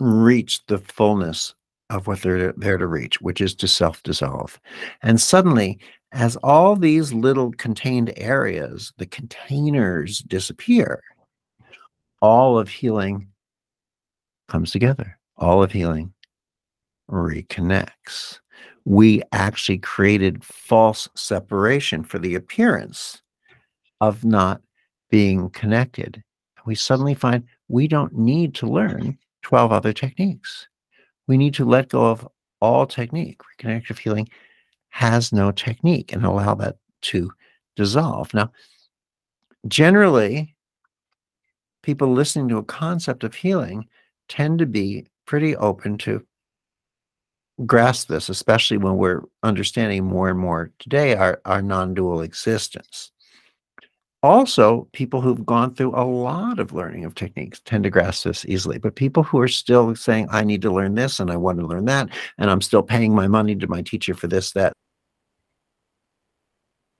[0.00, 1.54] reach the fullness
[1.90, 4.58] of what they're there to reach, which is to self dissolve.
[5.02, 5.78] And suddenly,
[6.12, 11.02] as all these little contained areas, the containers disappear,
[12.22, 13.28] all of healing
[14.48, 15.18] comes together.
[15.36, 16.14] All of healing
[17.10, 18.38] reconnects.
[18.86, 23.20] We actually created false separation for the appearance
[24.02, 24.60] of not
[25.10, 26.22] being connected.
[26.66, 30.66] We suddenly find we don't need to learn 12 other techniques.
[31.28, 32.26] We need to let go of
[32.60, 33.40] all technique.
[33.60, 34.28] Reconnective healing
[34.88, 37.30] has no technique and allow that to
[37.76, 38.34] dissolve.
[38.34, 38.50] Now,
[39.68, 40.56] generally,
[41.82, 43.86] people listening to a concept of healing
[44.26, 46.26] tend to be pretty open to
[47.66, 53.11] grasp this, especially when we're understanding more and more today our, our non dual existence.
[54.24, 58.44] Also, people who've gone through a lot of learning of techniques tend to grasp this
[58.46, 58.78] easily.
[58.78, 61.66] But people who are still saying, I need to learn this and I want to
[61.66, 62.08] learn that,
[62.38, 64.72] and I'm still paying my money to my teacher for this, that.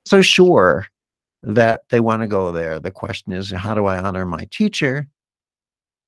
[0.05, 0.89] So sure
[1.45, 2.81] that they want to go there.
[2.81, 5.07] The question is, how do I honor my teacher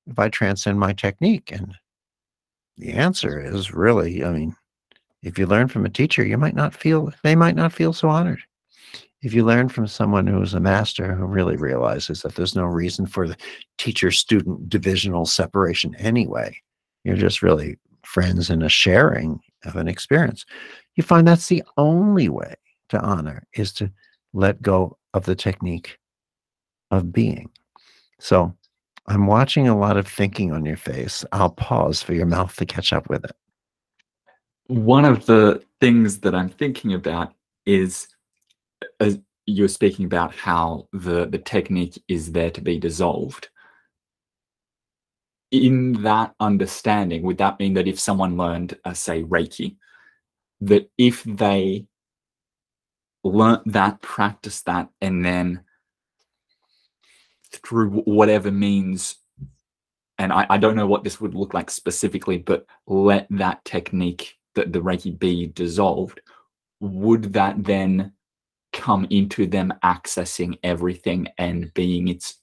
[0.07, 1.49] if I transcend my technique?
[1.49, 1.75] And
[2.77, 4.53] the answer is really, I mean,
[5.23, 8.09] if you learn from a teacher, you might not feel, they might not feel so
[8.09, 8.41] honored
[9.25, 12.63] if you learn from someone who is a master who really realizes that there's no
[12.63, 13.35] reason for the
[13.79, 16.55] teacher student divisional separation anyway,
[17.03, 20.45] you're just really friends in a sharing of an experience,
[20.93, 22.53] you find that's the only way
[22.89, 23.91] to honor is to
[24.33, 25.97] let go of the technique
[26.91, 27.49] of being.
[28.19, 28.53] So
[29.07, 31.25] I'm watching a lot of thinking on your face.
[31.31, 33.35] I'll pause for your mouth to catch up with it.
[34.67, 37.33] One of the things that I'm thinking about
[37.65, 38.07] is
[38.99, 43.49] as you're speaking about how the the technique is there to be dissolved.
[45.51, 49.77] In that understanding would that mean that if someone learned uh, say reiki
[50.61, 51.85] that if they
[53.23, 55.63] learnt that practice that and then
[57.51, 59.15] through whatever means
[60.17, 64.37] and I, I don't know what this would look like specifically but let that technique
[64.55, 66.21] that the reiki be dissolved
[66.79, 68.13] would that then
[68.75, 72.35] come into them accessing everything and being its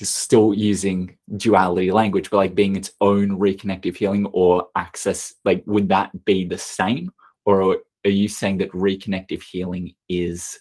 [0.00, 5.88] still using duality language, but like being its own reconnective healing or access, like would
[5.88, 7.10] that be the same?
[7.44, 10.58] Or are you saying that reconnective healing is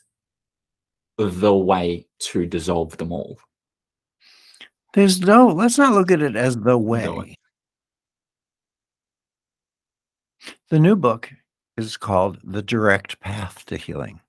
[1.18, 3.38] the way to dissolve them all?
[4.94, 7.06] There's no, let's not look at it as the way.
[7.06, 7.26] No.
[10.70, 11.32] The new book
[11.78, 14.20] is called The Direct Path to Healing.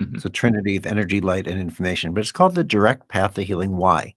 [0.00, 0.16] Mm-hmm.
[0.16, 3.42] It's a trinity of energy, light, and information, but it's called the direct path to
[3.42, 3.76] healing.
[3.76, 4.14] Why?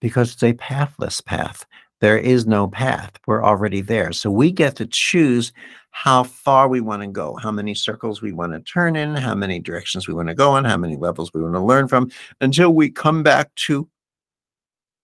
[0.00, 1.66] Because it's a pathless path.
[2.00, 3.12] There is no path.
[3.26, 4.12] We're already there.
[4.12, 5.52] So we get to choose
[5.90, 9.34] how far we want to go, how many circles we want to turn in, how
[9.34, 12.10] many directions we want to go in, how many levels we want to learn from
[12.40, 13.88] until we come back to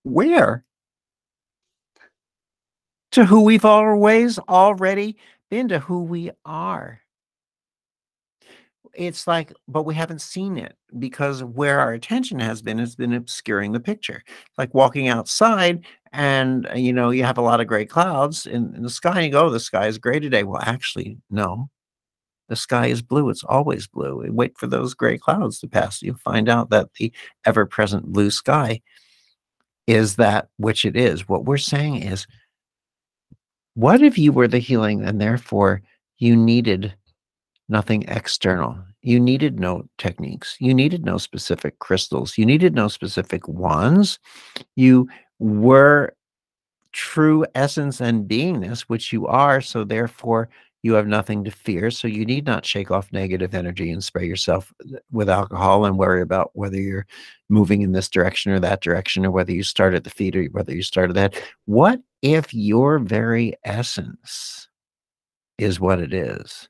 [0.03, 0.65] where?
[3.13, 5.17] To who we've always already
[5.51, 7.01] been, to who we are
[8.95, 13.14] it's like, but we haven't seen it because where our attention has been has been
[13.14, 14.22] obscuring the picture.
[14.57, 18.74] Like walking outside and uh, you know, you have a lot of gray clouds in,
[18.74, 20.43] in the sky, and you go, oh, the sky is gray today.
[20.43, 21.68] Well, actually, no.
[22.49, 23.28] The sky is blue.
[23.28, 24.24] It's always blue.
[24.30, 26.01] wait for those gray clouds to pass.
[26.01, 27.12] You'll find out that the
[27.45, 28.80] ever-present blue sky
[29.86, 31.28] is that which it is.
[31.28, 32.26] What we're saying is,
[33.74, 35.82] what if you were the healing and therefore
[36.18, 36.95] you needed
[37.69, 38.79] nothing external.
[39.03, 40.57] You needed no techniques.
[40.59, 42.39] You needed no specific crystals.
[42.39, 44.19] You needed no specific wands.
[44.77, 45.09] You
[45.39, 46.14] were
[46.93, 49.61] true essence and beingness, which you are.
[49.61, 50.49] So therefore,
[50.83, 51.91] you have nothing to fear.
[51.91, 55.99] So you need not shake off negative energy and spray yourself uh, with alcohol and
[55.99, 57.07] worry about whether you're
[57.49, 60.45] moving in this direction or that direction, or whether you start at the feet or
[60.47, 61.43] whether you start at head.
[61.66, 64.69] What if your very essence
[65.59, 66.69] is what it is?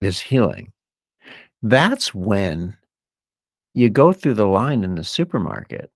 [0.00, 0.72] Is healing.
[1.62, 2.76] That's when
[3.74, 5.90] you go through the line in the supermarket,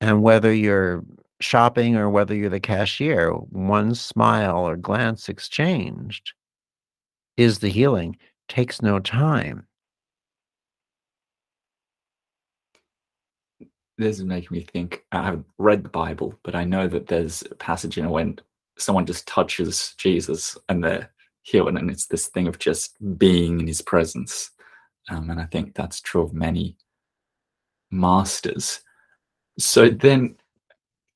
[0.00, 1.04] and whether you're
[1.40, 6.32] shopping or whether you're the cashier, one smile or glance exchanged
[7.36, 8.16] is the healing,
[8.48, 9.66] takes no time.
[13.98, 15.04] This is making me think.
[15.12, 18.38] I haven't read the Bible, but I know that there's a passage in it when
[18.76, 21.10] someone just touches Jesus and they're
[21.46, 24.50] healing, and it's this thing of just being in his presence.
[25.08, 26.76] Um, and I think that's true of many
[27.90, 28.80] masters.
[29.58, 30.36] So then,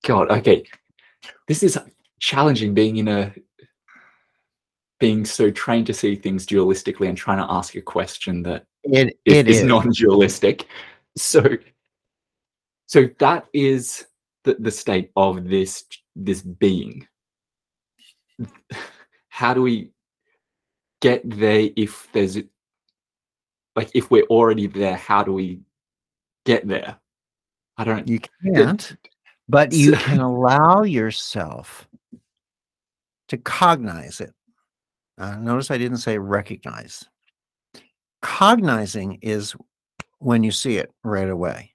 [0.07, 0.65] God, okay,
[1.49, 1.79] this is
[2.21, 3.35] challenging being in a
[5.01, 9.19] being so trained to see things dualistically and trying to ask a question that it,
[9.25, 10.67] it is, is non-dualistic.
[11.17, 11.43] So,
[12.87, 14.07] so that is
[14.45, 17.09] the, the state of this this being.
[19.29, 19.91] How do we
[21.01, 22.39] get there if there's
[23.77, 25.61] like if we're already there how do we
[26.45, 26.99] get there?
[27.77, 28.97] I don't you can't
[29.49, 31.89] but you can allow yourself
[33.29, 34.33] to cognize it.
[35.19, 37.05] Uh, notice i didn't say recognize.
[38.23, 39.55] Cognizing is
[40.19, 41.75] when you see it right away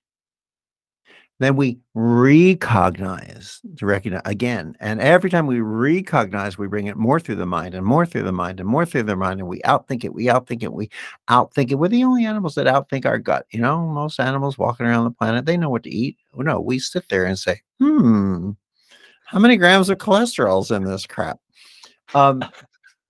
[1.39, 4.75] then we recognize to recognize again.
[4.79, 8.23] And every time we recognize, we bring it more through the mind and more through
[8.23, 9.41] the mind and more through the mind.
[9.41, 10.89] And we outthink it, we outthink it, we
[11.29, 11.75] outthink it.
[11.75, 13.45] We're the only animals that outthink our gut.
[13.51, 16.17] You know, most animals walking around the planet, they know what to eat.
[16.33, 18.51] No, we sit there and say, hmm,
[19.25, 21.39] how many grams of cholesterol's in this crap?
[22.13, 22.45] Um,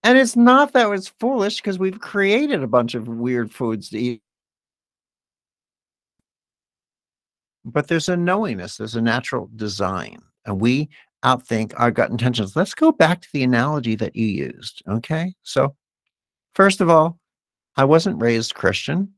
[0.03, 3.99] and it's not that it's foolish because we've created a bunch of weird foods to
[3.99, 4.21] eat
[7.65, 10.89] but there's a knowingness, there's a natural design, and we
[11.23, 12.55] outthink our gut intentions.
[12.55, 14.83] Let's go back to the analogy that you used.
[14.87, 15.33] Okay.
[15.41, 15.75] So,
[16.53, 17.19] first of all,
[17.75, 19.11] I wasn't raised Christian.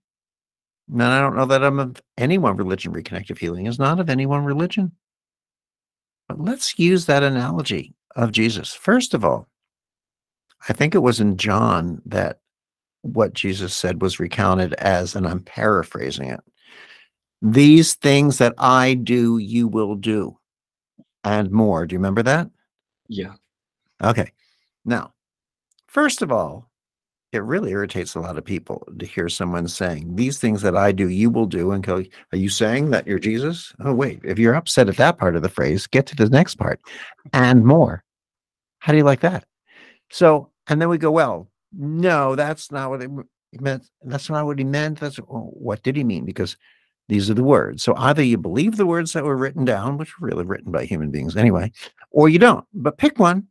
[0.89, 2.93] And I don't know that I'm of any one religion.
[2.93, 4.93] Reconnective healing is not of any one religion.
[6.29, 8.73] But let's use that analogy of Jesus.
[8.73, 9.47] First of all,
[10.69, 12.39] I think it was in John that
[13.01, 16.39] what Jesus said was recounted as, and I'm paraphrasing it,
[17.41, 20.37] these things that I do, you will do,
[21.23, 21.85] and more.
[21.85, 22.49] Do you remember that?
[23.07, 23.33] Yeah.
[24.03, 24.31] Okay.
[24.85, 25.13] Now,
[25.87, 26.69] first of all,
[27.33, 30.91] it really irritates a lot of people to hear someone saying, These things that I
[30.91, 31.71] do, you will do.
[31.71, 33.73] And go, Are you saying that you're Jesus?
[33.83, 34.21] Oh, wait.
[34.23, 36.79] If you're upset at that part of the phrase, get to the next part
[37.33, 38.03] and more.
[38.79, 39.45] How do you like that?
[40.09, 43.11] So, and then we go, Well, no, that's not what it
[43.59, 43.89] meant.
[44.03, 44.99] That's not what he meant.
[44.99, 46.25] That's oh, what did he mean?
[46.25, 46.55] Because
[47.09, 47.83] these are the words.
[47.83, 50.85] So either you believe the words that were written down, which were really written by
[50.85, 51.71] human beings anyway,
[52.11, 52.65] or you don't.
[52.73, 53.47] But pick one.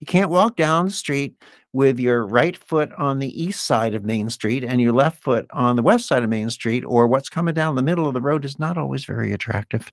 [0.00, 1.36] You can't walk down the street
[1.72, 5.46] with your right foot on the east side of Main Street and your left foot
[5.52, 8.20] on the west side of Main Street, or what's coming down the middle of the
[8.20, 9.90] road is not always very attractive.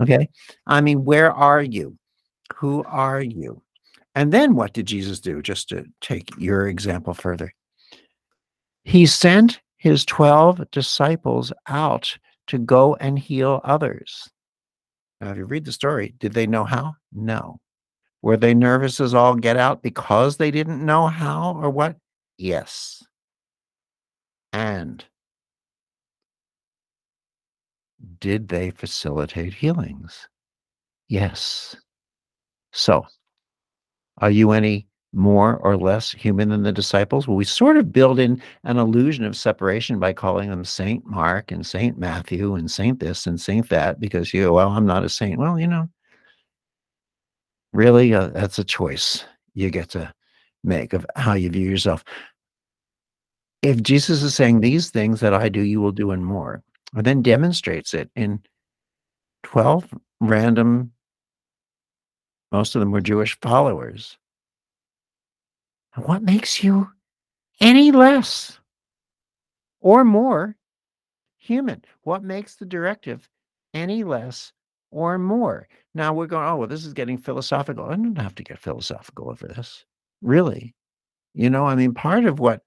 [0.00, 0.28] Okay.
[0.66, 1.96] I mean, where are you?
[2.56, 3.62] Who are you?
[4.14, 5.42] And then what did Jesus do?
[5.42, 7.54] Just to take your example further,
[8.84, 12.16] he sent his 12 disciples out
[12.46, 14.30] to go and heal others.
[15.20, 16.94] Now, if you read the story, did they know how?
[17.12, 17.58] No.
[18.22, 21.96] Were they nervous as all get out because they didn't know how or what?
[22.38, 23.02] Yes.
[24.52, 25.04] And
[28.20, 30.28] did they facilitate healings?
[31.08, 31.74] Yes.
[32.70, 33.04] So,
[34.18, 37.26] are you any more or less human than the disciples?
[37.26, 41.50] Well, we sort of build in an illusion of separation by calling them Saint Mark
[41.52, 45.08] and Saint Matthew and Saint this and Saint that because you, well, I'm not a
[45.08, 45.38] saint.
[45.38, 45.88] Well, you know,
[47.72, 50.12] really, uh, that's a choice you get to
[50.64, 52.04] make of how you view yourself.
[53.62, 56.62] If Jesus is saying these things that I do, you will do and more,
[56.94, 58.40] and then demonstrates it in
[59.44, 60.92] 12 random,
[62.50, 64.16] most of them were Jewish followers
[65.96, 66.88] what makes you
[67.60, 68.58] any less
[69.80, 70.56] or more
[71.38, 71.84] human?
[72.02, 73.28] What makes the directive
[73.74, 74.52] any less
[74.90, 75.68] or more?
[75.94, 77.84] Now we're going, oh, well, this is getting philosophical.
[77.84, 79.84] I don't have to get philosophical over this.
[80.22, 80.74] Really.
[81.34, 82.62] You know, I mean, part of what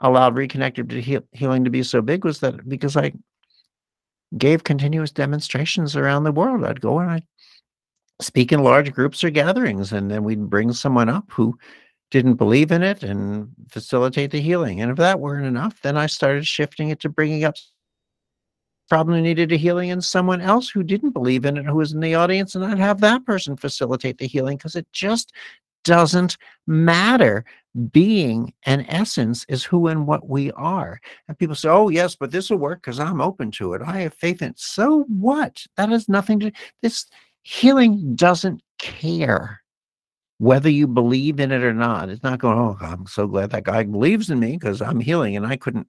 [0.00, 3.12] allowed reconnected heal, healing to be so big was that because I
[4.38, 6.64] gave continuous demonstrations around the world.
[6.64, 7.26] I'd go and I'd
[8.20, 11.58] speak in large groups or gatherings, and then we'd bring someone up who
[12.12, 14.82] didn't believe in it and facilitate the healing.
[14.82, 17.56] And if that weren't enough, then I started shifting it to bringing up
[18.88, 22.00] problem needed a healing in someone else who didn't believe in it, who was in
[22.00, 25.32] the audience, and I'd have that person facilitate the healing because it just
[25.84, 26.36] doesn't
[26.66, 27.44] matter.
[27.90, 31.00] Being and essence is who and what we are.
[31.26, 33.80] And people say, oh, yes, but this will work because I'm open to it.
[33.80, 34.60] I have faith in it.
[34.60, 35.64] So what?
[35.78, 36.52] That has nothing to,
[36.82, 37.06] this
[37.44, 39.61] healing doesn't care
[40.42, 42.08] whether you believe in it or not.
[42.08, 45.36] It's not going, oh, I'm so glad that guy believes in me because I'm healing
[45.36, 45.86] and I couldn't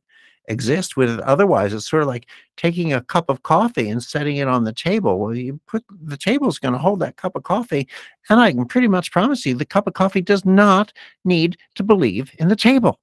[0.48, 1.74] exist with it otherwise.
[1.74, 5.18] It's sort of like taking a cup of coffee and setting it on the table.
[5.18, 7.88] Well, you put the table is going to hold that cup of coffee,
[8.30, 10.94] and I can pretty much promise you the cup of coffee does not
[11.26, 13.00] need to believe in the table.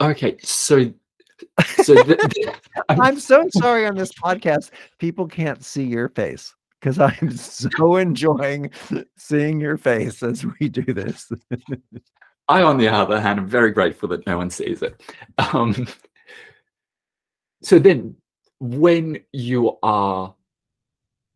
[0.00, 0.94] Okay, so
[1.82, 1.96] so
[2.88, 4.70] I'm so sorry on this podcast.
[5.00, 8.70] People can't see your face because I'm so enjoying
[9.16, 11.30] seeing your face as we do this.
[12.48, 15.00] I, on the other hand, am very grateful that no one sees it.
[15.38, 15.86] Um,
[17.62, 18.16] so then,
[18.60, 20.34] when you are,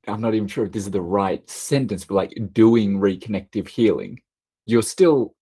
[0.09, 4.21] I'm not even sure if this is the right sentence, but like doing reconnective healing,
[4.67, 5.35] you're still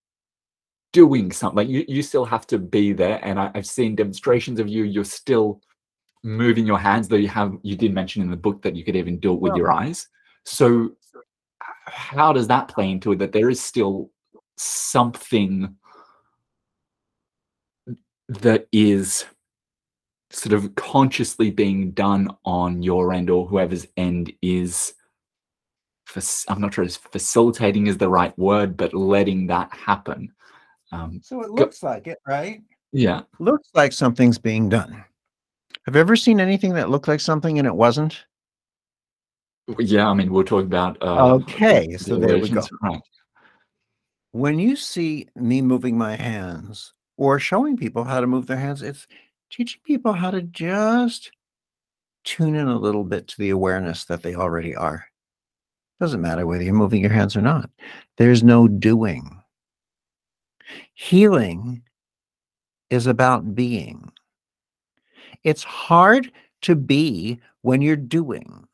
[0.92, 1.68] doing something.
[1.68, 3.20] You, you still have to be there.
[3.22, 5.60] And I, I've seen demonstrations of you, you're still
[6.22, 8.96] moving your hands though you have you did mention in the book that you could
[8.96, 10.08] even do it with your eyes.
[10.44, 10.92] So
[11.86, 14.10] how does that play into it that there is still
[14.56, 15.76] something
[18.28, 19.24] that is
[20.30, 24.94] sort of consciously being done on your end or whoever's end is
[26.48, 30.32] i'm not sure if facilitating is the right word but letting that happen.
[30.92, 32.62] Um, so it looks go, like it right?
[32.92, 33.22] Yeah.
[33.38, 35.04] Looks like something's being done
[35.90, 38.24] have you ever seen anything that looked like something and it wasn't?
[39.80, 40.96] Yeah, I mean, we're talking about.
[41.02, 42.62] Uh, okay, so there we go.
[42.80, 43.00] Right.
[44.30, 48.82] When you see me moving my hands or showing people how to move their hands,
[48.82, 49.08] it's
[49.50, 51.32] teaching people how to just
[52.22, 55.04] tune in a little bit to the awareness that they already are.
[55.98, 57.68] Doesn't matter whether you're moving your hands or not.
[58.16, 59.42] There's no doing.
[60.94, 61.82] Healing
[62.90, 64.12] is about being.
[65.44, 66.30] It's hard
[66.62, 68.66] to be when you're doing.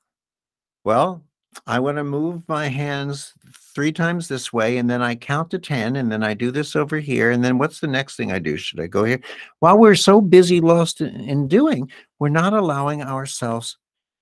[0.85, 1.23] Well,
[1.67, 3.33] I want to move my hands
[3.75, 6.77] three times this way, and then I count to 10, and then I do this
[6.77, 7.31] over here.
[7.31, 8.57] And then what's the next thing I do?
[8.57, 9.21] Should I go here?
[9.61, 13.79] While we're so busy, lost in doing, we're not allowing ourselves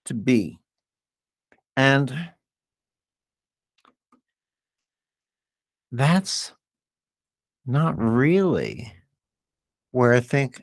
[0.06, 0.58] to be.
[1.76, 2.30] And
[5.90, 6.52] that's
[7.66, 8.92] not really
[9.90, 10.62] where I think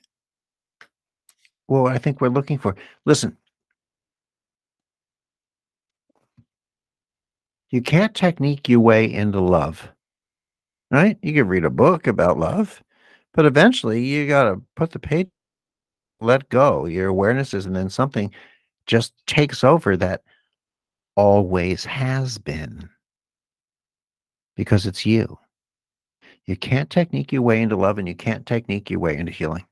[1.71, 2.75] well, I think we're looking for.
[3.05, 3.37] Listen,
[7.69, 9.89] you can't technique your way into love,
[10.91, 11.17] right?
[11.21, 12.83] You can read a book about love,
[13.33, 15.29] but eventually you got to put the page,
[16.19, 16.87] let go.
[16.87, 18.33] Your awareness is, and then something
[18.85, 20.23] just takes over that
[21.15, 22.89] always has been
[24.57, 25.39] because it's you.
[26.47, 29.63] You can't technique your way into love and you can't technique your way into healing.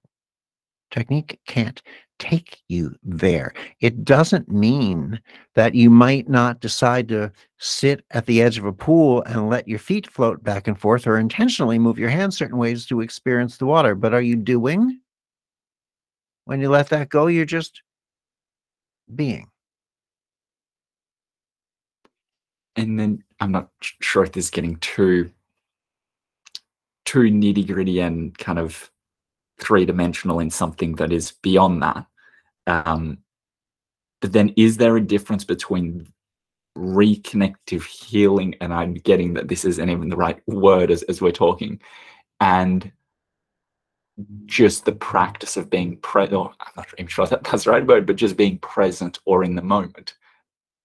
[0.92, 1.82] Technique can't
[2.20, 3.54] take you there.
[3.80, 5.22] It doesn't mean
[5.56, 9.68] that you might not decide to sit at the edge of a pool and let
[9.68, 13.58] your feet float back and forth or intentionally move your hands certain ways to experience
[13.58, 13.96] the water.
[13.96, 15.00] But are you doing?
[16.46, 17.82] When you let that go, you're just
[19.14, 19.50] being.
[22.76, 25.32] And then I'm not sure if this is getting too
[27.06, 28.92] too nitty gritty and kind of
[29.60, 32.06] three dimensional in something that is beyond that.
[32.68, 33.20] Um,
[34.22, 36.08] but then is there a difference between
[36.78, 41.32] reconnective healing and i'm getting that this isn't even the right word as, as we're
[41.32, 41.80] talking
[42.40, 42.92] and
[44.46, 48.06] just the practice of being present i'm not even sure that that's the right word
[48.06, 50.16] but just being present or in the moment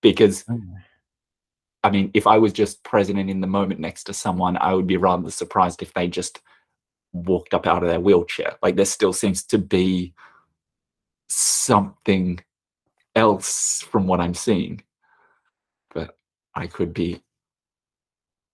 [0.01, 0.61] because mm.
[1.85, 4.72] i mean if i was just present and in the moment next to someone i
[4.72, 6.41] would be rather surprised if they just
[7.15, 8.57] walked up out of their wheelchair.
[8.62, 10.12] Like there still seems to be
[11.29, 12.39] something
[13.17, 14.83] else from what i'm seeing
[15.93, 16.17] but
[16.55, 17.21] i could be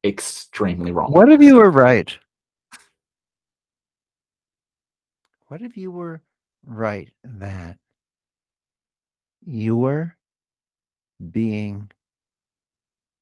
[0.05, 2.17] extremely wrong what if you were right?
[5.49, 6.23] What if you were
[6.65, 7.79] right that
[9.45, 10.17] your
[11.31, 11.91] being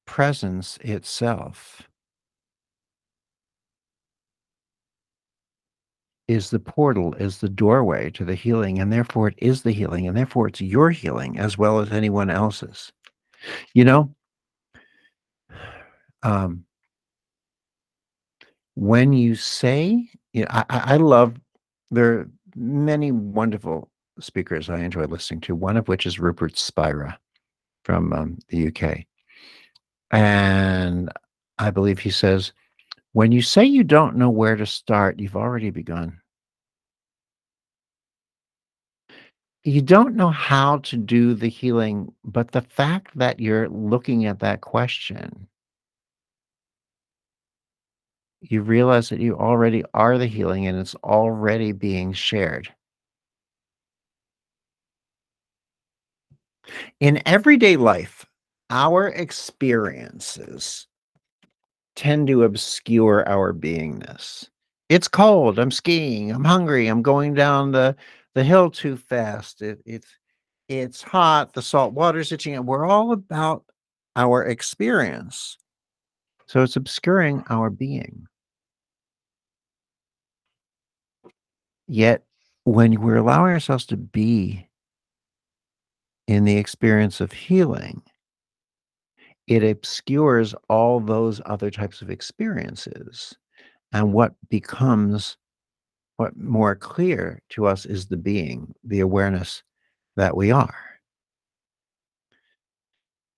[0.05, 1.88] presence itself
[6.29, 10.07] is the portal, is the doorway to the healing, and therefore it is the healing,
[10.07, 12.91] and therefore it's your healing as well as anyone else's.
[13.73, 14.15] You know,
[16.21, 16.65] um,
[18.75, 21.35] when you say, you know, I, I love
[21.89, 27.17] there are many wonderful speakers I enjoy listening to, one of which is Rupert Spira
[27.83, 28.99] from um, the UK.
[30.11, 31.11] And
[31.57, 32.53] I believe he says,
[33.13, 36.19] when you say you don't know where to start, you've already begun.
[39.63, 44.39] You don't know how to do the healing, but the fact that you're looking at
[44.39, 45.49] that question
[48.41, 52.73] you realize that you already are the healing and it's already being shared.
[56.99, 58.25] In everyday life,
[58.69, 60.87] our experiences
[61.99, 64.47] tend to obscure our beingness.
[64.87, 65.59] It's cold.
[65.59, 66.31] I'm skiing.
[66.31, 66.87] I'm hungry.
[66.87, 67.93] I'm going down the,
[68.35, 69.61] the hill too fast.
[69.61, 70.07] It, it's
[70.69, 71.51] it's hot.
[71.51, 72.55] The salt water's itching.
[72.55, 73.65] And we're all about
[74.15, 75.57] our experience.
[76.45, 78.27] So it's obscuring our being.
[81.87, 82.23] Yet,
[82.63, 84.69] when we're allowing ourselves to be
[86.27, 88.03] in the experience of healing,
[89.49, 93.35] it obscures all those other types of experiences.
[93.91, 95.37] And what becomes
[96.17, 99.63] what more clear to us is the being, the awareness
[100.17, 100.75] that we are.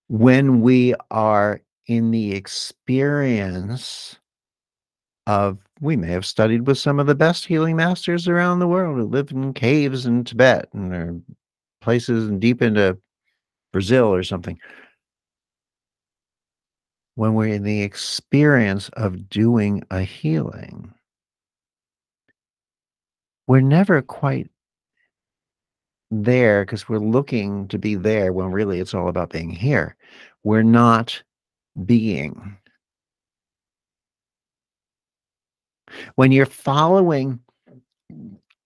[0.10, 4.18] When we are in the experience
[5.28, 8.98] of we may have studied with some of the best healing masters around the world
[8.98, 11.16] who live in caves in Tibet and are
[11.82, 12.98] places deep into
[13.72, 14.60] Brazil or something.
[17.16, 20.94] When we're in the experience of doing a healing,
[23.48, 24.50] we're never quite
[26.10, 29.96] there because we're looking to be there when really it's all about being here.
[30.44, 31.22] We're not
[31.86, 32.58] being.
[36.16, 37.40] When you're following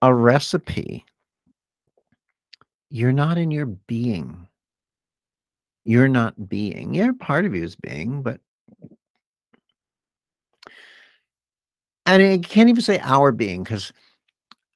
[0.02, 1.06] a recipe,
[2.90, 4.48] you're not in your being.
[5.86, 6.94] You're not being.
[6.94, 8.40] You're part of you is being, but
[12.08, 13.94] and I can't even say our being because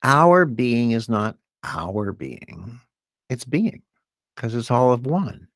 [0.03, 2.79] our being is not our being.
[3.29, 3.81] It's being
[4.35, 5.47] because it's all of one.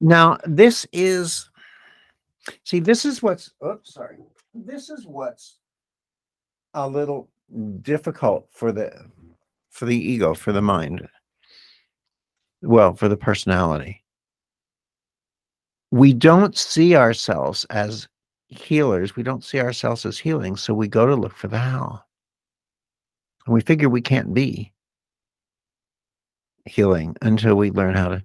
[0.00, 1.48] Now, this is
[2.64, 4.18] See, this is what's, oops, sorry.
[4.54, 5.58] This is what's
[6.74, 7.28] a little
[7.82, 8.92] difficult for the
[9.70, 11.06] for the ego, for the mind.
[12.62, 14.02] Well, for the personality.
[15.90, 18.08] We don't see ourselves as
[18.48, 19.16] healers.
[19.16, 20.56] We don't see ourselves as healing.
[20.56, 22.02] So we go to look for the how.
[23.46, 24.72] And we figure we can't be
[26.64, 28.22] healing until we learn how to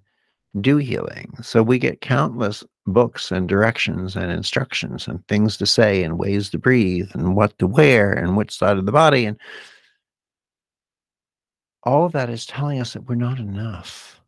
[0.60, 1.34] do healing.
[1.42, 6.50] So we get countless books and directions and instructions and things to say and ways
[6.50, 9.26] to breathe and what to wear and which side of the body.
[9.26, 9.40] And
[11.84, 14.21] all of that is telling us that we're not enough.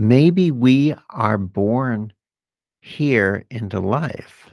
[0.00, 2.14] Maybe we are born
[2.80, 4.48] here into life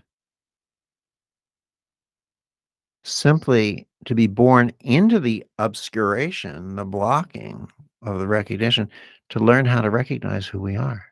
[3.06, 7.66] simply to be born into the obscuration, the blocking
[8.02, 8.90] of the recognition,
[9.30, 11.06] to learn how to recognize who we are.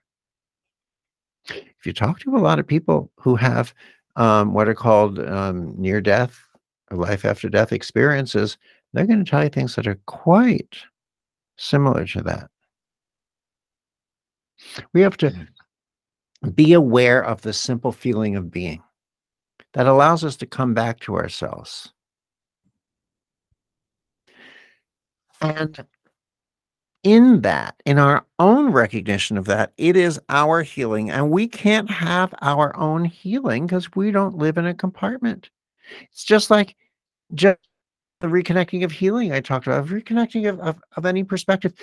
[1.48, 3.74] If you talk to a lot of people who have
[4.18, 6.38] um, what are called um, near death
[6.92, 8.58] or life after death experiences,
[8.92, 10.76] they're going to tell you things that are quite
[11.56, 12.50] similar to that.
[14.94, 16.56] We have to mm.
[16.56, 18.82] be aware of the simple feeling of being
[19.74, 21.92] that allows us to come back to ourselves.
[25.42, 25.86] And
[27.04, 31.12] in that, in our own recognition of that, it is our healing.
[31.12, 35.50] And we can't have our own healing because we don't live in a compartment.
[36.12, 36.76] It's just like
[37.34, 37.60] just
[38.26, 41.74] the reconnecting of healing I talked about, of reconnecting of, of, of, any perspective.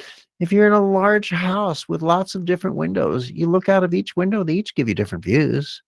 [0.41, 3.95] If you're in a large house with lots of different windows, you look out of
[3.95, 5.83] each window, they each give you different views.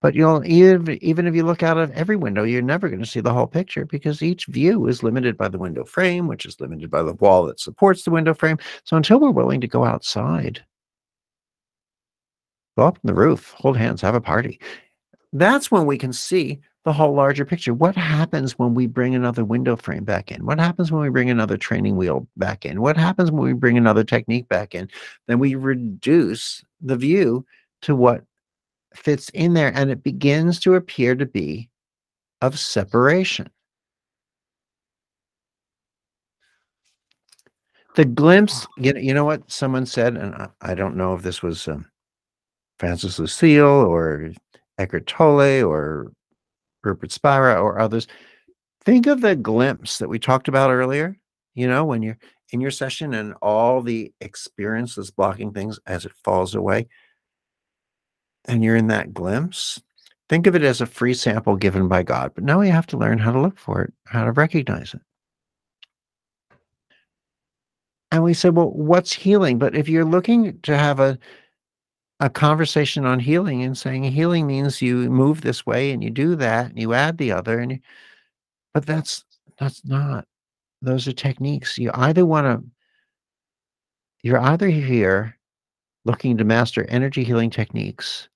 [0.00, 3.06] But you'll even even if you look out of every window, you're never going to
[3.06, 6.60] see the whole picture because each view is limited by the window frame, which is
[6.60, 8.58] limited by the wall that supports the window frame.
[8.84, 10.64] So until we're willing to go outside,
[12.76, 14.58] go up on the roof, hold hands, have a party,
[15.32, 17.72] that's when we can see the whole larger picture.
[17.72, 20.44] What happens when we bring another window frame back in?
[20.44, 22.80] What happens when we bring another training wheel back in?
[22.80, 24.88] What happens when we bring another technique back in?
[25.28, 27.46] Then we reduce the view
[27.82, 28.24] to what
[28.94, 31.68] fits in there and it begins to appear to be
[32.40, 33.48] of separation.
[37.94, 41.22] The glimpse, you know, you know what someone said, and I, I don't know if
[41.22, 41.86] this was um,
[42.78, 44.32] Francis Lucille or
[44.78, 46.10] Eckhart Tolle or
[46.84, 48.06] Rupert Spira or others.
[48.84, 51.16] Think of the glimpse that we talked about earlier.
[51.54, 52.18] You know, when you're
[52.52, 56.88] in your session and all the experience is blocking things as it falls away
[58.46, 59.80] and you're in that glimpse,
[60.28, 62.32] think of it as a free sample given by God.
[62.34, 65.00] But now you have to learn how to look for it, how to recognize it.
[68.10, 69.58] And we said, well, what's healing?
[69.58, 71.18] But if you're looking to have a
[72.22, 76.36] a conversation on healing and saying healing means you move this way and you do
[76.36, 77.78] that and you add the other and you,
[78.72, 79.24] but that's
[79.58, 80.26] that's not
[80.80, 82.70] those are techniques you either want to
[84.22, 85.36] you're either here
[86.04, 88.28] looking to master energy healing techniques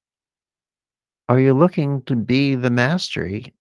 [1.29, 3.53] are you looking to be the mastery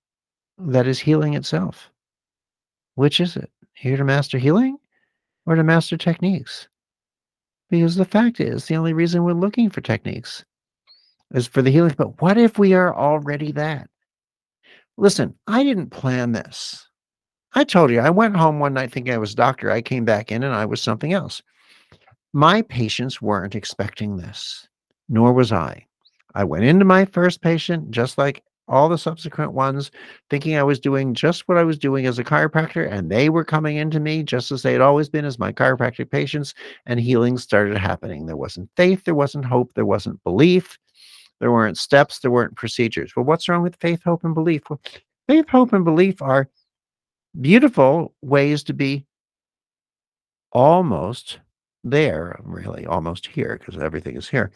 [0.59, 1.89] that is healing itself?
[2.93, 3.49] Which is it?
[3.73, 4.78] Here to master healing
[5.47, 6.67] or to master techniques?
[7.70, 10.45] Because the fact is, the only reason we're looking for techniques
[11.34, 11.95] is for the healing.
[11.97, 13.89] But what if we are already that?
[14.97, 16.88] Listen, I didn't plan this.
[17.53, 19.72] I told you, I went home one night thinking I was doctor.
[19.72, 21.41] I came back in and I was something else.
[22.34, 24.68] My patients weren't expecting this,
[25.07, 25.86] nor was I.
[26.34, 29.91] I went into my first patient, just like all the subsequent ones,
[30.30, 33.43] thinking I was doing just what I was doing as a chiropractor, and they were
[33.43, 36.53] coming into me just as they had always been as my chiropractic patients,
[36.86, 38.26] and healing started happening.
[38.26, 40.80] There wasn't faith, there wasn't hope, there wasn't belief,
[41.39, 43.16] there weren't steps, there weren't procedures.
[43.16, 44.63] Well, what's wrong with faith, hope, and belief?
[44.70, 44.82] Well,
[45.28, 46.49] faith, hope, and belief are
[47.39, 49.05] beautiful ways to be
[50.51, 51.39] almost
[51.84, 54.51] there, really, almost here, because everything is here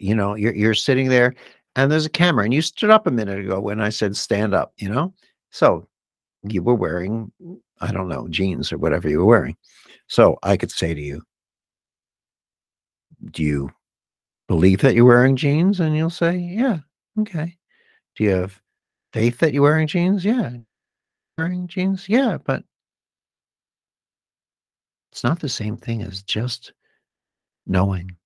[0.00, 1.34] you know, you're you're sitting there
[1.76, 4.54] and there's a camera and you stood up a minute ago when I said stand
[4.54, 5.14] up, you know?
[5.50, 5.86] So
[6.42, 7.30] you were wearing,
[7.80, 9.56] I don't know, jeans or whatever you were wearing.
[10.08, 11.22] So I could say to you,
[13.30, 13.70] do you
[14.48, 15.80] believe that you're wearing jeans?
[15.80, 16.78] And you'll say, yeah,
[17.20, 17.56] okay.
[18.16, 18.60] Do you have
[19.12, 20.24] faith that you're wearing jeans?
[20.24, 20.50] Yeah.
[21.36, 22.08] Wearing jeans?
[22.08, 22.64] Yeah, but
[25.12, 26.72] it's not the same thing as just
[27.66, 28.16] knowing.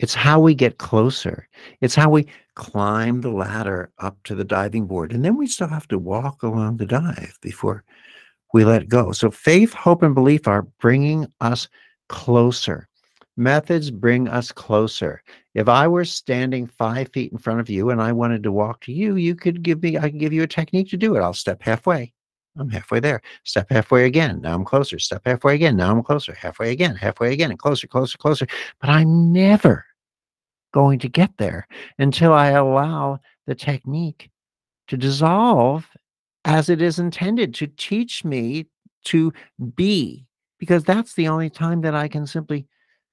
[0.00, 1.46] It's how we get closer.
[1.82, 5.12] It's how we climb the ladder up to the diving board.
[5.12, 7.84] And then we still have to walk along the dive before
[8.54, 9.12] we let go.
[9.12, 11.68] So faith, hope, and belief are bringing us
[12.08, 12.88] closer.
[13.36, 15.22] Methods bring us closer.
[15.54, 18.80] If I were standing five feet in front of you and I wanted to walk
[18.82, 21.20] to you, you could give me, I can give you a technique to do it.
[21.20, 22.12] I'll step halfway.
[22.58, 23.20] I'm halfway there.
[23.44, 24.40] Step halfway again.
[24.40, 24.98] Now I'm closer.
[24.98, 25.76] Step halfway again.
[25.76, 26.32] Now I'm closer.
[26.34, 26.96] Halfway again.
[26.96, 27.50] Halfway again.
[27.50, 28.46] And closer, closer, closer.
[28.80, 29.84] But I'm never
[30.72, 31.66] going to get there
[31.98, 34.30] until I allow the technique
[34.88, 35.88] to dissolve
[36.44, 38.66] as it is intended to teach me
[39.04, 39.32] to
[39.74, 40.26] be,
[40.58, 42.66] because that's the only time that I can simply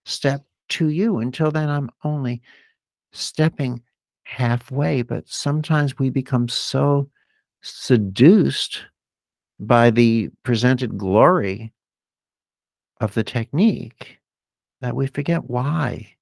[0.06, 1.20] step to you.
[1.20, 2.42] Until then, I'm only
[3.12, 3.82] stepping
[4.24, 5.02] halfway.
[5.02, 7.10] But sometimes we become so
[7.62, 8.82] seduced
[9.60, 11.74] by the presented glory
[13.00, 14.20] of the technique
[14.82, 16.17] that we forget why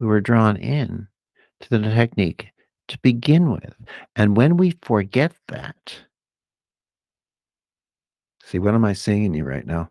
[0.00, 1.06] we were drawn in
[1.60, 2.48] to the technique
[2.88, 3.74] to begin with.
[4.16, 5.96] And when we forget that,
[8.44, 9.90] see, what am I saying to you right now?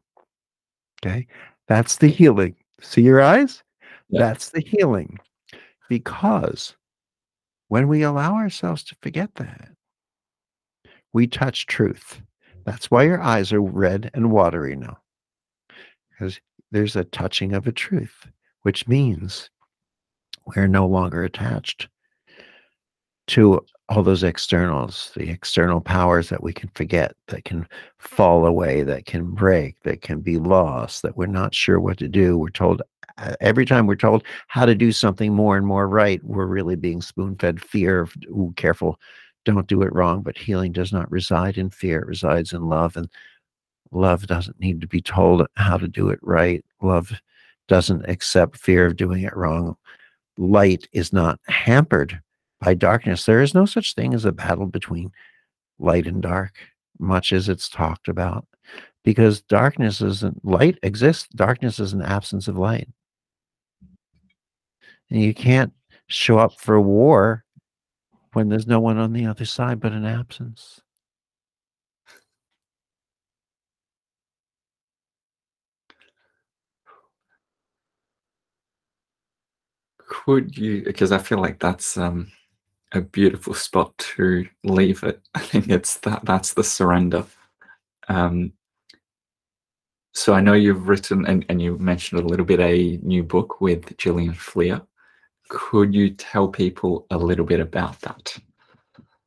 [1.05, 1.27] Okay.
[1.67, 2.55] That's the healing.
[2.81, 3.63] See your eyes?
[4.09, 4.19] Yeah.
[4.19, 5.17] That's the healing.
[5.89, 6.75] Because
[7.69, 9.69] when we allow ourselves to forget that,
[11.13, 12.21] we touch truth.
[12.65, 14.97] That's why your eyes are red and watery now.
[16.11, 16.39] Because
[16.71, 18.27] there's a touching of a truth,
[18.61, 19.49] which means
[20.45, 21.87] we're no longer attached
[23.27, 27.67] to all those externals, the external powers that we can forget, that can
[27.97, 32.07] fall away, that can break, that can be lost, that we're not sure what to
[32.07, 32.37] do.
[32.37, 32.81] We're told
[33.17, 36.75] uh, every time we're told how to do something more and more right, we're really
[36.75, 38.99] being spoon fed fear of, ooh, careful,
[39.45, 40.21] don't do it wrong.
[40.21, 42.95] But healing does not reside in fear, it resides in love.
[42.97, 43.09] And
[43.91, 46.63] love doesn't need to be told how to do it right.
[46.81, 47.11] Love
[47.67, 49.75] doesn't accept fear of doing it wrong.
[50.37, 52.19] Light is not hampered
[52.59, 53.25] by darkness.
[53.25, 55.11] There is no such thing as a battle between
[55.79, 56.53] light and dark,
[56.99, 58.47] much as it's talked about,
[59.03, 61.27] because darkness isn't light exists.
[61.35, 62.89] Darkness is an absence of light.
[65.09, 65.73] And you can't
[66.07, 67.43] show up for war
[68.33, 70.81] when there's no one on the other side but an absence.
[80.13, 82.31] Could you, because I feel like that's um,
[82.91, 85.19] a beautiful spot to leave it.
[85.35, 87.25] I think it's that that's the surrender.
[88.07, 88.53] Um,
[90.13, 93.59] so I know you've written and, and you mentioned a little bit a new book
[93.59, 94.81] with Jillian Fleer
[95.49, 98.37] Could you tell people a little bit about that?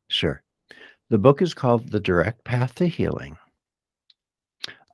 [0.08, 0.42] Sure.
[1.10, 3.36] The book is called The Direct Path to Healing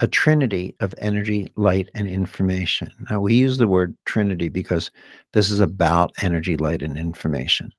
[0.00, 2.90] a trinity of energy, light, and information.
[3.10, 4.90] Now, we use the word trinity because
[5.32, 7.72] this is about energy, light, and information.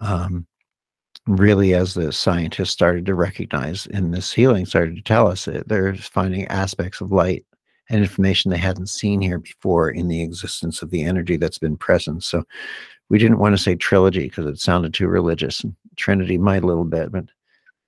[0.00, 0.46] Um,
[1.26, 5.68] really, as the scientists started to recognize in this healing, started to tell us that
[5.68, 7.44] they're finding aspects of light
[7.88, 11.76] and information they hadn't seen here before in the existence of the energy that's been
[11.76, 12.24] present.
[12.24, 12.44] So
[13.08, 15.64] we didn't want to say trilogy because it sounded too religious.
[15.96, 17.24] Trinity might a little bit, but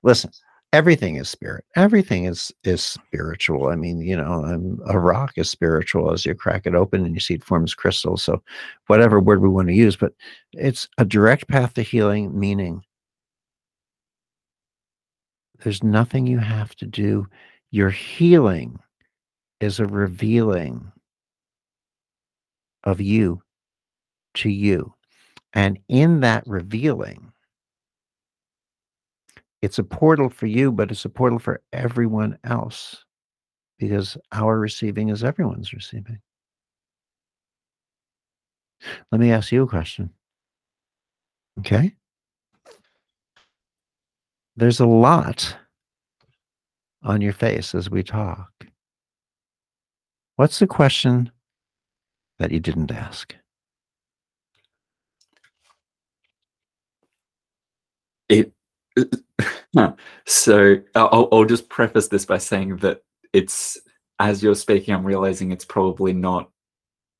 [0.03, 0.31] listen,
[0.75, 6.13] everything is spirit everything is is spiritual i mean you know a rock is spiritual
[6.13, 8.43] as you crack it open and you see it forms crystals so
[8.89, 10.13] whatever word we want to use but
[10.53, 12.83] it's a direct path to healing meaning
[15.63, 17.27] there's nothing you have to do.
[17.71, 18.79] Your healing
[19.61, 20.93] is a revealing
[22.85, 23.43] of you
[24.35, 24.95] to you
[25.53, 27.33] and in that revealing
[29.63, 33.05] it's a portal for you, but it's a portal for everyone else
[33.79, 36.21] because our receiving is everyone's receiving.
[39.11, 40.11] Let me ask you a question.
[41.61, 41.95] Okay.
[44.57, 45.57] There's a lot
[47.03, 48.51] on your face as we talk.
[50.37, 51.31] What's the question
[52.39, 53.35] that you didn't ask?
[58.29, 58.53] It
[60.27, 63.79] so I'll, I'll just preface this by saying that it's
[64.19, 66.51] as you're speaking, I'm realizing it's probably not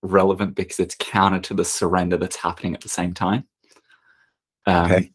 [0.03, 3.45] relevant because it's counter to the surrender that's happening at the same time.
[4.67, 5.13] Um, okay.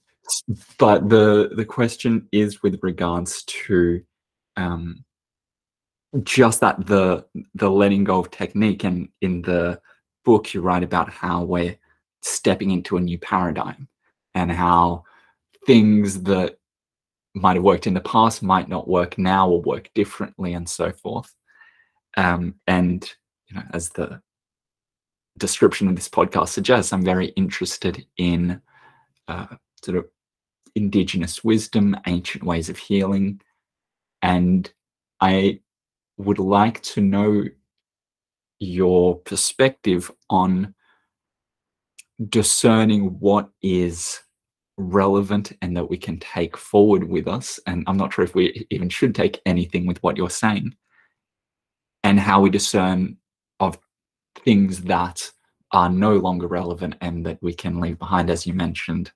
[0.77, 4.01] But the the question is with regards to
[4.55, 5.03] um,
[6.23, 9.79] just that the the letting go of technique, and in the
[10.23, 11.77] book you write about how we're
[12.21, 13.89] stepping into a new paradigm
[14.33, 15.03] and how
[15.65, 16.57] things that
[17.35, 20.91] might have worked in the past might not work now or work differently and so
[20.91, 21.33] forth.
[22.15, 23.11] Um, and
[23.53, 24.21] you know as the
[25.37, 28.61] description of this podcast suggests i'm very interested in
[29.27, 29.47] uh,
[29.83, 30.05] sort of
[30.75, 33.39] indigenous wisdom ancient ways of healing
[34.21, 34.73] and
[35.21, 35.59] i
[36.17, 37.43] would like to know
[38.59, 40.73] your perspective on
[42.29, 44.19] discerning what is
[44.77, 47.59] relevant and that we can take forward with us.
[47.67, 50.75] And I'm not sure if we even should take anything with what you're saying,
[52.03, 53.17] and how we discern
[53.59, 53.77] of
[54.43, 55.31] things that
[55.71, 59.11] are no longer relevant and that we can leave behind, as you mentioned,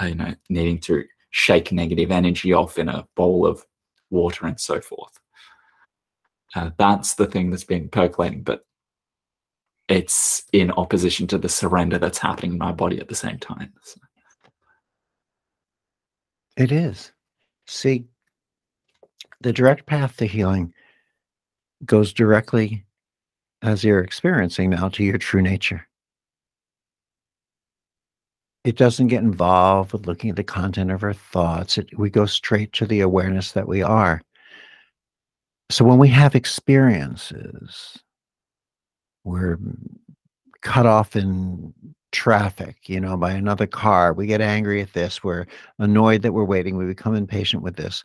[0.00, 3.64] uh, you know, needing to shake negative energy off in a bowl of
[4.10, 5.18] water and so forth.
[6.54, 8.64] Uh, that's the thing that's been percolating, but
[9.88, 13.72] it's in opposition to the surrender that's happening in my body at the same time.
[13.82, 14.00] So.
[16.58, 17.12] It is.
[17.68, 18.06] See,
[19.40, 20.74] the direct path to healing
[21.84, 22.84] goes directly,
[23.62, 25.86] as you're experiencing now, to your true nature.
[28.64, 31.78] It doesn't get involved with looking at the content of our thoughts.
[31.78, 34.20] It, we go straight to the awareness that we are.
[35.70, 37.96] So when we have experiences,
[39.22, 39.58] we're
[40.62, 41.72] cut off in
[42.12, 44.12] traffic, you know, by another car.
[44.12, 45.22] We get angry at this.
[45.22, 45.46] We're
[45.78, 46.76] annoyed that we're waiting.
[46.76, 48.04] We become impatient with this.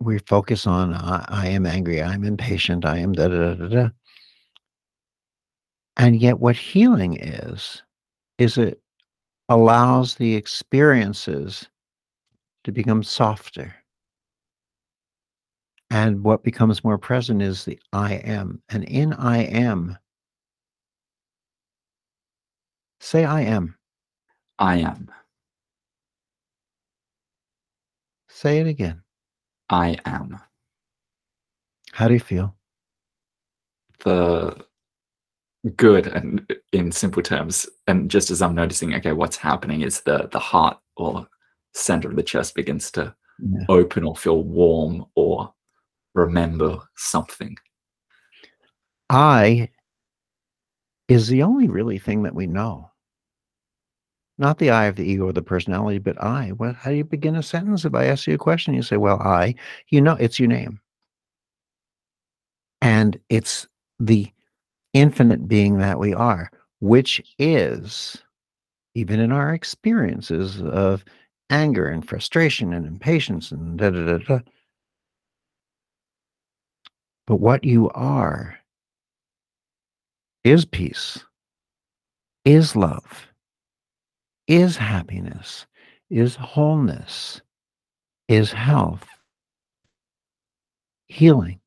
[0.00, 2.02] We focus on, I, I am angry.
[2.02, 2.84] I'm impatient.
[2.84, 3.88] I am da da da da.
[5.96, 7.82] And yet, what healing is,
[8.38, 8.74] is a
[9.50, 11.68] allows the experiences
[12.64, 13.74] to become softer.
[15.90, 18.62] And what becomes more present is the I am.
[18.68, 19.98] And in I am,
[23.00, 23.76] say I am.
[24.58, 25.10] I am.
[28.28, 29.02] Say it again.
[29.68, 30.38] I am.
[31.92, 32.54] How do you feel?
[34.04, 34.64] The
[35.76, 40.28] good and in simple terms, and just as I'm noticing, okay, what's happening is the
[40.32, 41.26] the heart or
[41.74, 43.64] center of the chest begins to Yeah.
[43.68, 45.52] open or feel warm or
[46.14, 47.56] remember something.
[49.08, 49.70] I
[51.08, 52.89] is the only really thing that we know.
[54.40, 56.48] Not the I of the ego or the personality, but I.
[56.52, 57.84] What how do you begin a sentence?
[57.84, 59.54] If I ask you a question, you say, Well, I,
[59.90, 60.80] you know, it's your name.
[62.80, 63.68] And it's
[63.98, 64.32] the
[64.94, 68.22] infinite being that we are, which is,
[68.94, 71.04] even in our experiences of
[71.50, 74.40] anger and frustration and impatience and da da da da.
[77.26, 78.58] But what you are
[80.44, 81.22] is peace,
[82.46, 83.29] is love,
[84.50, 85.64] is happiness,
[86.10, 87.40] is wholeness,
[88.26, 89.06] is health,
[91.06, 91.60] healing.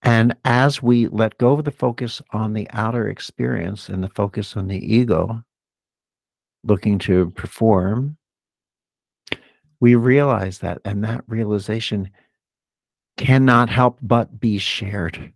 [0.00, 4.56] And as we let go of the focus on the outer experience and the focus
[4.56, 5.44] on the ego,
[6.62, 8.16] looking to perform,
[9.80, 12.08] we realize that, and that realization
[13.18, 15.30] cannot help but be shared.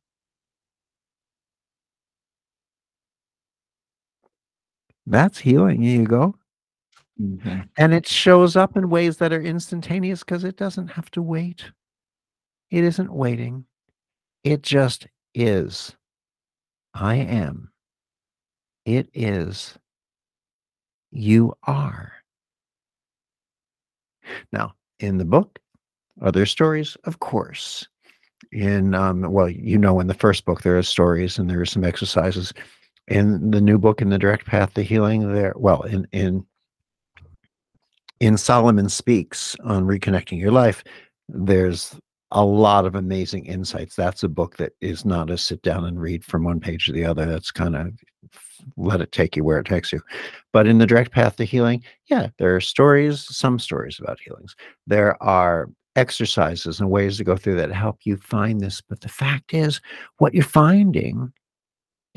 [5.10, 5.82] That's healing.
[5.82, 6.34] Here you go.
[7.36, 7.64] Okay.
[7.76, 11.64] And it shows up in ways that are instantaneous because it doesn't have to wait.
[12.70, 13.64] It isn't waiting.
[14.44, 15.96] It just is.
[16.94, 17.70] I am.
[18.84, 19.76] It is.
[21.10, 22.12] You are.
[24.52, 25.58] Now, in the book,
[26.20, 26.96] other stories?
[27.04, 27.88] Of course.
[28.52, 31.66] In um, well, you know, in the first book there are stories and there are
[31.66, 32.52] some exercises.
[33.08, 36.44] In the new book, in the direct path to healing, there well, in in
[38.20, 40.84] in Solomon Speaks on reconnecting your life,
[41.28, 41.96] there's
[42.30, 43.96] a lot of amazing insights.
[43.96, 46.92] That's a book that is not a sit down and read from one page to
[46.92, 47.24] the other.
[47.24, 47.92] That's kind of
[48.76, 50.02] let it take you where it takes you.
[50.52, 54.54] But in the direct path to healing, yeah, there are stories, some stories about healings.
[54.86, 58.80] There are exercises and ways to go through that help you find this.
[58.80, 59.80] But the fact is,
[60.18, 61.32] what you're finding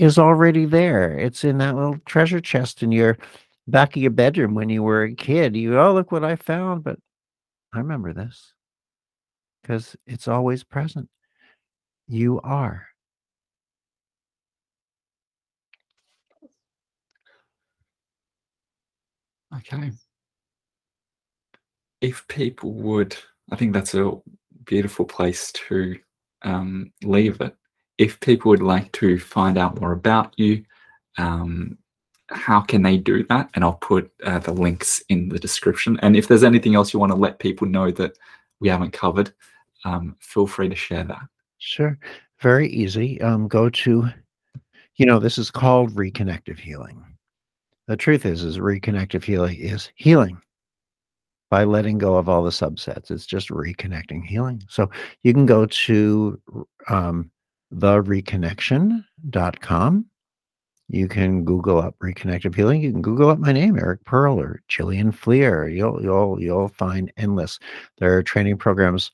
[0.01, 1.15] is already there.
[1.15, 3.19] It's in that little treasure chest in your
[3.67, 5.55] back of your bedroom when you were a kid.
[5.55, 6.83] You, oh, look what I found.
[6.83, 6.97] But
[7.71, 8.51] I remember this
[9.61, 11.07] because it's always present.
[12.07, 12.87] You are.
[19.55, 19.91] Okay.
[22.01, 23.15] If people would,
[23.51, 24.13] I think that's a
[24.63, 25.99] beautiful place to
[26.41, 27.55] um, leave it.
[28.01, 30.65] If people would like to find out more about you,
[31.19, 31.77] um,
[32.29, 33.49] how can they do that?
[33.53, 35.99] And I'll put uh, the links in the description.
[36.01, 38.13] And if there's anything else you want to let people know that
[38.59, 39.31] we haven't covered,
[39.85, 41.21] um, feel free to share that.
[41.59, 41.99] Sure.
[42.39, 43.21] Very easy.
[43.21, 44.09] Um, go to,
[44.95, 47.05] you know, this is called reconnective healing.
[47.87, 50.41] The truth is, is reconnective healing is healing
[51.51, 53.11] by letting go of all the subsets.
[53.11, 54.63] It's just reconnecting healing.
[54.69, 54.89] So
[55.21, 56.41] you can go to
[56.87, 57.29] um,
[57.73, 60.05] thereconnection.com.
[60.87, 62.81] You can Google up reconnective healing.
[62.81, 65.69] You can Google up my name, Eric Pearl or Jillian Fleer.
[65.69, 67.59] You'll you'll you'll find endless.
[67.97, 69.11] There are training programs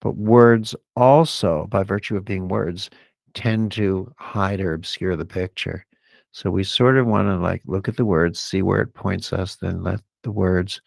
[0.00, 2.88] But words also, by virtue of being words,
[3.34, 5.84] tend to hide or obscure the picture.
[6.30, 9.32] So we sort of want to like look at the words, see where it points
[9.32, 10.80] us, then let the words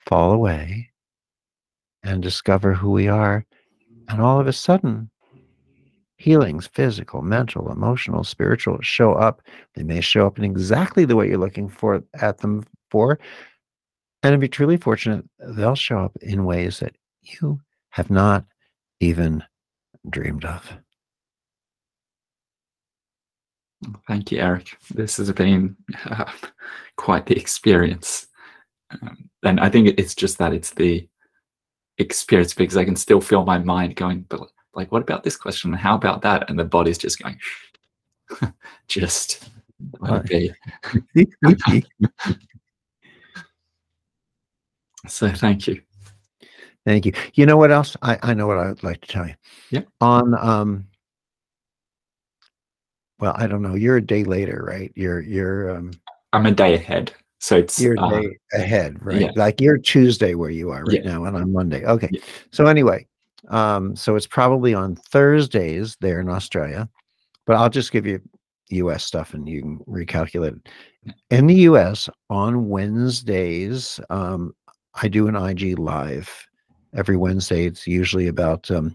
[0.00, 0.90] fall away
[2.02, 3.44] and discover who we are.
[4.08, 5.10] And all of a sudden,
[6.18, 9.40] healings, physical, mental, emotional, spiritual, show up.
[9.74, 13.18] They may show up in exactly the way you're looking for at them for.
[14.22, 18.44] And if you're truly fortunate, they'll show up in ways that you have not
[19.00, 19.44] even
[20.10, 20.70] dreamed of.
[24.08, 24.76] Thank you, Eric.
[24.92, 26.30] This has been uh,
[26.96, 28.26] quite the experience.
[28.90, 31.08] Um, and I think it's just that it's the
[31.98, 35.72] experience because I can still feel my mind going, but like, what about this question?
[35.72, 36.48] How about that?
[36.50, 37.38] And the body's just going,
[38.88, 39.48] just
[40.00, 40.54] let it
[41.14, 41.84] be.
[45.06, 45.80] so thank you.
[46.84, 47.12] Thank you.
[47.34, 47.96] You know what else?
[48.02, 49.34] I, I know what I would like to tell you.
[49.70, 49.82] Yeah.
[50.00, 50.86] On um
[53.20, 53.74] well, I don't know.
[53.74, 54.92] You're a day later, right?
[54.94, 55.92] You're you're um
[56.32, 57.12] I'm a day ahead.
[57.40, 59.20] So it's you're a uh, day ahead, right?
[59.20, 59.30] yeah.
[59.36, 61.12] Like you're Tuesday where you are right Yeah.
[61.12, 61.84] now, and I'm Monday.
[61.84, 62.08] Okay.
[62.10, 62.20] Yeah.
[62.52, 63.06] So anyway,
[63.48, 66.88] um, so it's probably on Thursdays there in Australia,
[67.46, 68.20] but I'll just give you
[68.70, 71.14] US stuff and you can recalculate it.
[71.30, 74.54] In the US on Wednesdays, um,
[75.00, 76.46] I do an IG live
[76.94, 77.66] every Wednesday.
[77.66, 78.94] It's usually about um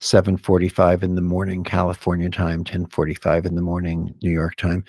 [0.00, 4.84] 7:45 in the morning California time, 10:45 in the morning New York time.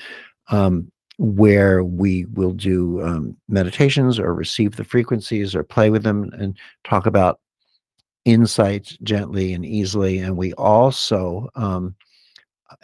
[0.50, 6.32] Um, where we will do um, meditations or receive the frequencies or play with them
[6.34, 7.40] and talk about
[8.26, 10.20] insights gently and easily.
[10.20, 11.96] And we also, um,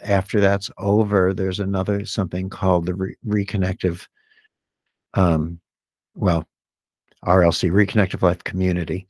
[0.02, 4.06] after that's over, there's another something called the re- reconnective,
[5.14, 5.60] um,
[6.14, 6.46] well,
[7.26, 9.06] RLC, Reconnective Life Community,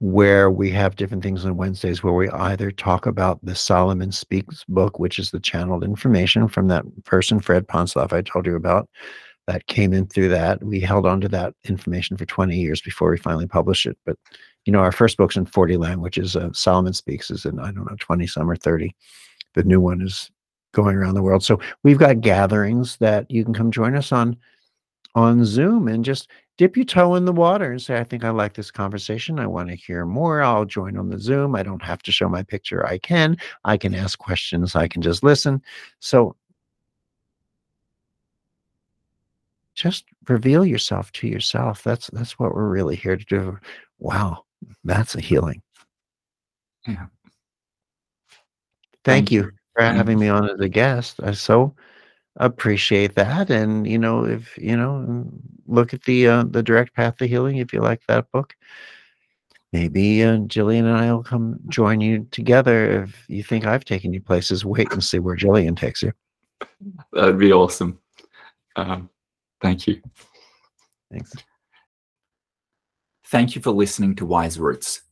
[0.00, 4.64] where we have different things on Wednesdays where we either talk about the Solomon Speaks
[4.68, 8.88] book, which is the channeled information from that person, Fred Ponzlov, I told you about,
[9.46, 10.62] that came in through that.
[10.62, 13.96] We held on to that information for 20 years before we finally published it.
[14.04, 14.16] But,
[14.64, 16.36] you know, our first book's in 40 languages.
[16.36, 18.94] Uh, Solomon Speaks is in, I don't know, 20 some or 30.
[19.54, 20.30] The new one is
[20.72, 21.44] going around the world.
[21.44, 24.36] So we've got gatherings that you can come join us on
[25.14, 28.30] on Zoom and just dip your toe in the water and say, I think I
[28.30, 29.38] like this conversation.
[29.38, 30.42] I want to hear more.
[30.42, 31.54] I'll join on the Zoom.
[31.54, 32.86] I don't have to show my picture.
[32.86, 33.36] I can.
[33.64, 34.74] I can ask questions.
[34.74, 35.62] I can just listen.
[36.00, 36.36] So
[39.74, 41.82] just reveal yourself to yourself.
[41.82, 43.58] That's that's what we're really here to do.
[43.98, 44.44] Wow,
[44.84, 45.62] that's a healing.
[46.86, 47.06] Yeah.
[49.04, 51.20] Thank, Thank you for having me on as a guest.
[51.22, 51.74] I so
[52.36, 53.50] appreciate that.
[53.50, 55.26] And you know, if you know,
[55.66, 57.58] look at the uh, the direct path to healing.
[57.58, 58.54] If you like that book,
[59.72, 63.02] maybe uh, Jillian and I will come join you together.
[63.02, 66.12] If you think I've taken you places, wait and see where Jillian takes you.
[67.12, 67.98] That'd be awesome.
[68.76, 69.10] Um,
[69.60, 70.00] thank you.
[71.10, 71.34] Thanks.
[73.32, 75.04] Thank you for listening to Wise Roots.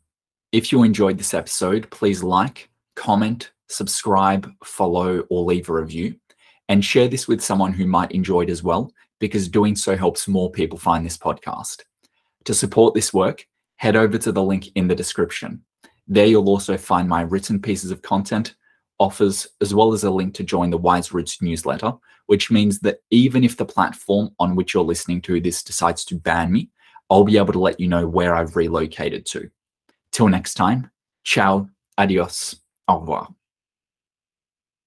[0.52, 6.16] If you enjoyed this episode, please like, comment, subscribe, follow, or leave a review.
[6.68, 10.28] And share this with someone who might enjoy it as well, because doing so helps
[10.28, 11.80] more people find this podcast.
[12.44, 15.64] To support this work, head over to the link in the description.
[16.06, 18.54] There you'll also find my written pieces of content,
[18.98, 21.94] offers, as well as a link to join the Wise Roots newsletter,
[22.26, 26.16] which means that even if the platform on which you're listening to this decides to
[26.16, 26.68] ban me,
[27.10, 29.50] I'll be able to let you know where I've relocated to.
[30.12, 30.90] Till next time,
[31.24, 31.68] ciao,
[31.98, 32.56] adios,
[32.88, 33.28] au revoir.